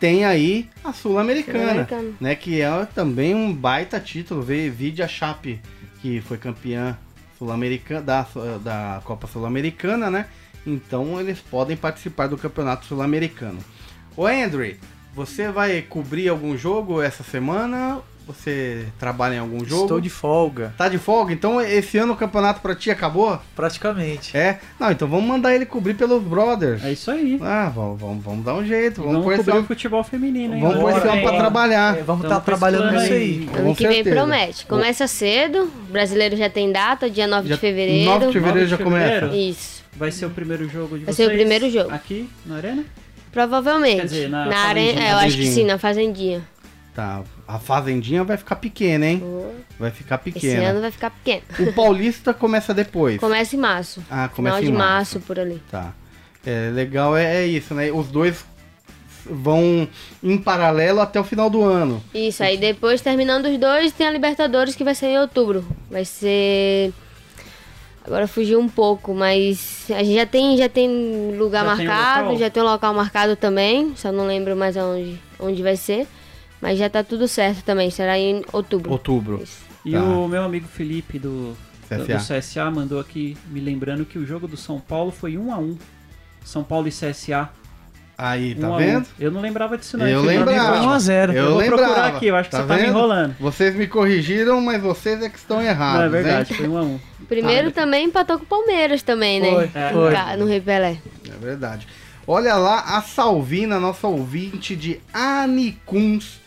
[0.00, 2.12] tem aí a Sul-Americana, Sul-Americana.
[2.20, 2.34] né?
[2.34, 4.42] Que é também um baita título.
[4.42, 5.60] Vê, vide a Chape,
[6.00, 6.98] que foi campeã
[7.38, 8.26] sul-americana da,
[8.62, 10.26] da Copa Sul-Americana, né?
[10.66, 13.58] Então eles podem participar do Campeonato Sul-Americano.
[14.16, 14.74] Ô Andrew,
[15.14, 18.00] você vai cobrir algum jogo essa semana?
[18.24, 19.82] Você trabalha em algum jogo?
[19.82, 21.32] Estou de folga, Tá de folga?
[21.32, 23.36] Então esse ano o campeonato pra ti acabou?
[23.56, 24.36] praticamente.
[24.36, 24.60] É?
[24.78, 26.84] Não, então vamos mandar ele cobrir pelos brothers.
[26.84, 27.36] É isso aí.
[27.42, 29.02] Ah, vamos, vamos, vamos dar um jeito.
[29.02, 30.62] Vamos, Vamos, cobrir o futebol feminino, hein?
[30.62, 31.38] vamos pôr esse homem pra hein?
[31.40, 31.98] trabalhar.
[31.98, 33.12] É, vamos estar com trabalhando nisso aí.
[33.12, 33.48] aí.
[33.58, 34.16] Ano Com que vem certeza.
[34.16, 34.66] promete.
[34.66, 38.04] Começa cedo, o brasileiro já tem data, dia 9 Já- de fevereiro.
[38.08, 39.26] 9 de fevereiro já de fevereiro?
[39.26, 39.36] começa.
[39.36, 41.28] Isso, Vai ser o primeiro jogo de Vai vocês?
[41.28, 41.92] ser o primeiro jogo.
[41.92, 42.84] Aqui, na Arena?
[43.32, 43.96] Provavelmente.
[43.96, 44.62] Quer dizer, na arena,
[44.92, 45.08] Fazendinha.
[45.08, 46.42] é, eu acho que sim, na fazendinha.
[46.94, 49.22] Tá, a fazendinha vai ficar pequena, hein?
[49.80, 50.68] Vai ficar Esse pequena.
[50.68, 51.42] ano vai ficar pequeno.
[51.60, 53.18] O Paulista começa depois.
[53.18, 54.02] Começa em março.
[54.10, 55.14] Ah, começa Final em de março.
[55.16, 55.62] março, por ali.
[55.70, 55.94] Tá.
[56.44, 57.90] É, legal é, é isso, né?
[57.90, 58.44] Os dois
[59.24, 59.88] vão
[60.22, 62.02] em paralelo até o final do ano.
[62.12, 65.64] Isso, aí depois, terminando os dois, tem a Libertadores que vai ser em outubro.
[65.90, 66.92] Vai ser.
[68.04, 72.24] Agora fugiu um pouco, mas a gente já tem, já tem lugar Já tem marcado,
[72.24, 72.38] local?
[72.38, 76.06] já tem o local marcado também, só não lembro mais aonde, onde vai ser.
[76.60, 78.90] Mas já tá tudo certo também, será em outubro.
[78.90, 79.40] Outubro.
[79.42, 79.58] Isso.
[79.84, 80.02] E Tá.
[80.02, 81.56] o meu amigo Felipe do
[81.90, 82.38] do CSA.
[82.40, 85.76] CSA mandou aqui me lembrando que o jogo do São Paulo foi 1 a 1
[86.44, 87.50] São Paulo e CSA.
[88.22, 88.76] Aí, 1 tá 1.
[88.76, 89.06] vendo?
[89.18, 90.06] Eu não lembrava disso não.
[90.06, 90.80] Eu lembrava.
[90.82, 91.32] 1 a 0.
[91.32, 91.82] Eu Eu vou lembrava.
[91.84, 93.36] procurar aqui, eu acho que você tá me enrolando.
[93.40, 95.98] Vocês me corrigiram, mas vocês é que estão errados.
[95.98, 96.56] Não, é verdade, hein?
[96.58, 99.50] foi 1 a 1 Primeiro Ah, também empatou com o Palmeiras também, né?
[99.50, 99.90] Foi, É.
[99.92, 100.36] foi.
[100.36, 100.98] No Rei Pelé.
[101.28, 101.86] É verdade.
[102.26, 106.40] Olha lá a Salvina, nossa ouvinte de Anicuns,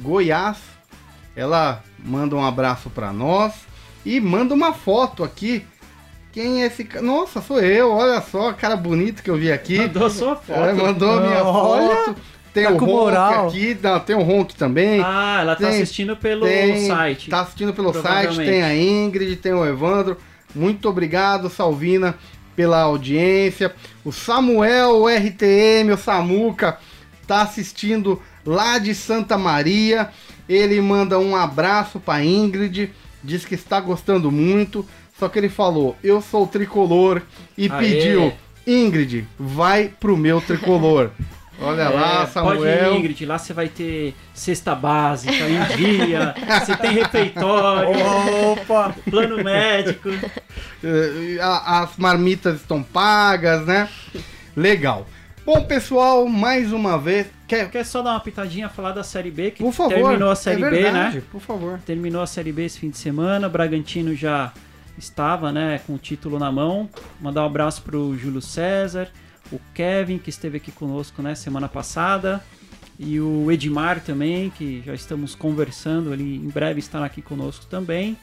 [0.00, 0.56] Goiás.
[1.36, 3.52] Ela manda um abraço pra nós
[4.04, 5.64] e manda uma foto aqui.
[6.32, 7.04] Quem é esse cara?
[7.04, 7.90] Nossa, sou eu.
[7.90, 9.78] Olha só, cara bonito que eu vi aqui.
[9.78, 10.52] Mandou sua foto.
[10.58, 12.16] Ela mandou a minha Olha, foto.
[12.52, 13.48] Tem tá o com Ronk moral.
[13.48, 15.00] aqui, não, tem o Ronk também.
[15.04, 17.30] Ah, ela tá Tem- assistindo pelo tem, site.
[17.30, 20.16] Tá assistindo pelo site, tem a Ingrid, tem o Evandro.
[20.54, 22.16] Muito obrigado, Salvina,
[22.56, 23.72] pela audiência.
[24.04, 26.78] O Samuel, o RTM, o Samuca,
[27.24, 30.10] tá assistindo lá de Santa Maria.
[30.48, 32.90] Ele manda um abraço pra Ingrid,
[33.22, 34.84] diz que está gostando muito.
[35.20, 37.20] Só que ele falou, eu sou tricolor
[37.56, 37.78] e Aê.
[37.78, 38.32] pediu,
[38.66, 41.10] Ingrid, vai pro meu tricolor.
[41.62, 42.96] Olha É, lá, Pode ir, Samuel.
[42.96, 47.90] Ingrid, lá você vai ter cesta básica em dia, você tem refeitório,
[48.52, 48.94] Opa!
[49.10, 50.08] plano médico.
[51.66, 53.90] As marmitas estão pagas, né?
[54.56, 55.06] Legal.
[55.44, 57.26] Bom, pessoal, mais uma vez.
[57.46, 59.92] Quer, Quer só dar uma pitadinha falar da Série B, que por favor.
[59.94, 61.22] terminou a Série é B, verdade, né?
[61.30, 61.78] Por favor.
[61.84, 64.50] Terminou a Série B esse fim de semana, o Bragantino já
[64.98, 66.88] estava, né, com o título na mão.
[67.20, 69.08] Mandar um abraço pro Júlio César,
[69.52, 72.42] o Kevin, que esteve aqui conosco, né, semana passada,
[72.98, 78.16] e o Edmar também, que já estamos conversando, ele em breve estará aqui conosco também.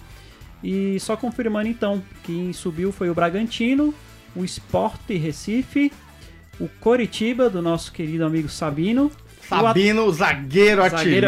[0.63, 3.93] E só confirmando então, quem subiu foi o Bragantino,
[4.35, 5.91] o Sport Recife,
[6.59, 9.05] o Coritiba, do nosso querido amigo Sabino.
[9.05, 11.27] o Sabino, zagueiro, Zagueiro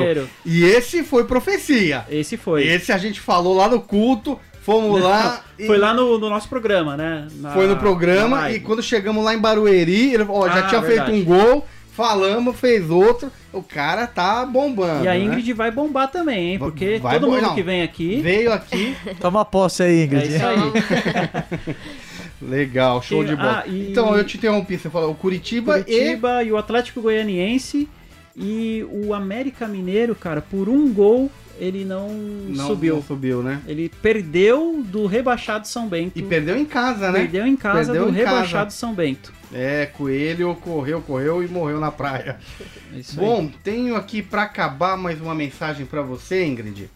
[0.00, 0.30] artilheiro.
[0.44, 2.04] E esse foi profecia.
[2.10, 2.66] Esse foi.
[2.66, 5.42] Esse a gente falou lá no culto, fomos lá.
[5.58, 7.26] e- Foi lá no, no nosso programa, né?
[7.36, 10.80] Na- Foi no programa e quando chegamos lá em Barueri, ele ó, já Ah, tinha
[10.80, 11.10] verdade.
[11.12, 13.30] feito um gol, falamos, fez outro.
[13.52, 15.04] O cara tá bombando.
[15.04, 15.18] E a né?
[15.18, 16.58] Ingrid vai bombar também, hein?
[16.58, 17.54] Porque vai todo mundo não.
[17.54, 18.20] que vem aqui.
[18.20, 18.94] veio aqui.
[19.20, 20.28] Toma posse aí, É Ingrid.
[20.36, 21.74] isso aí.
[22.40, 23.64] Legal, show E- de bola.
[23.64, 26.52] ah, e- Então, eu te interrompi, você falou o Curitiba, Curitiba e...
[26.52, 27.88] o Atlético Goianiense
[28.36, 31.30] e o América Mineiro, cara, por um gol
[31.60, 32.08] ele não.
[32.08, 32.96] Não, subiu.
[32.96, 33.60] não subiu, né?
[33.66, 36.18] Ele perdeu do rebaixado São Bento.
[36.18, 37.20] E perdeu em casa, né?
[37.20, 38.30] Perdeu em casa Perdeu do em casa.
[38.30, 39.32] rebaixado São Bento.
[39.52, 42.38] É, Coelho correu, correu e morreu na praia.
[42.92, 43.24] É isso aí.
[43.24, 46.90] Bom, tenho aqui pra acabar mais uma mensagem pra você, Ingrid.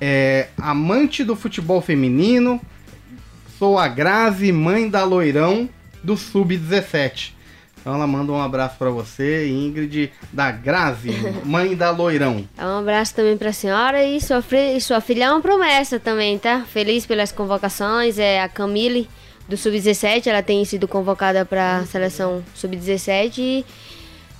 [0.00, 2.60] É, amante do futebol feminino,
[3.58, 5.68] sou a Grazi, mãe da Loirão
[6.04, 7.33] do Sub-17.
[7.84, 11.10] Então ela manda um abraço pra você, Ingrid, da Grazi,
[11.44, 12.48] mãe da Loirão.
[12.58, 16.64] Um abraço também pra senhora e sua, fri- sua filha é uma promessa também, tá?
[16.66, 18.18] Feliz pelas convocações.
[18.18, 19.06] É a Camille
[19.46, 23.64] do Sub-17, ela tem sido convocada pra seleção Sub-17 e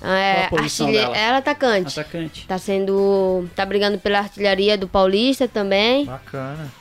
[0.01, 1.99] é, a artilhe- ela é atacante.
[1.99, 2.47] Atacante.
[2.47, 3.47] Tá sendo.
[3.55, 6.05] tá brigando pela artilharia do Paulista também.
[6.05, 6.71] Bacana.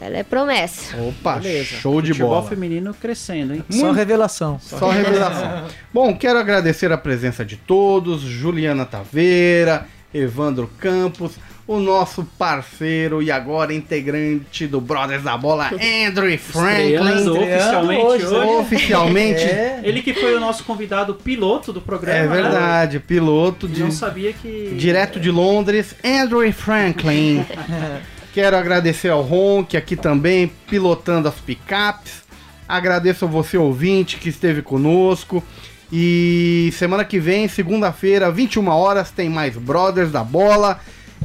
[0.00, 0.96] Ela é promessa.
[0.96, 1.64] Opa, Beleza.
[1.80, 2.48] show de Futebol bola.
[2.48, 3.64] feminino crescendo, hein?
[3.68, 4.58] Só revelação.
[4.60, 5.64] Só revelação.
[5.92, 11.32] Bom, quero agradecer a presença de todos, Juliana Taveira, Evandro Campos,
[11.66, 17.42] o nosso parceiro e agora integrante do Brothers da Bola, Andrew Estreando Franklin.
[17.42, 18.34] oficialmente hoje, hoje.
[18.38, 18.56] né?
[18.58, 19.80] Oficialmente, é, É.
[19.82, 22.34] Ele que foi o nosso convidado piloto do programa.
[22.34, 22.42] né?
[22.42, 24.76] verdade, piloto de, Não sabia que.
[24.78, 27.44] direto de Londres, Andrew Franklin.
[28.32, 32.22] Quero agradecer ao Ronk aqui também, pilotando as picapes.
[32.68, 35.42] Agradeço a você, ouvinte, que esteve conosco.
[35.90, 40.78] E semana que vem, segunda-feira, 21 horas, tem mais Brothers da Bola.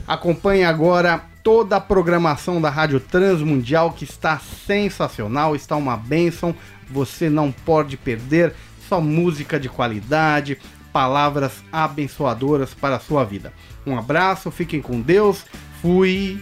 [0.08, 6.56] Acompanhe agora toda a programação da Rádio Transmundial, que está sensacional, está uma bênção.
[6.90, 8.54] Você não pode perder.
[8.88, 10.58] Só música de qualidade,
[10.94, 13.52] palavras abençoadoras para a sua vida.
[13.86, 15.46] Um abraço, fiquem com Deus.
[15.82, 16.42] Fui.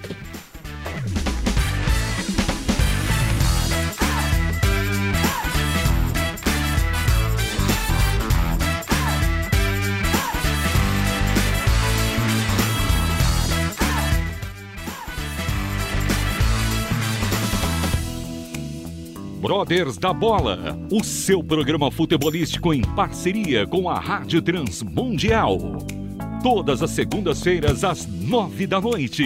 [19.72, 25.58] Brothers da Bola, o seu programa futebolístico em parceria com a Rádio Transmundial.
[26.44, 29.26] Todas as segundas-feiras às nove da noite.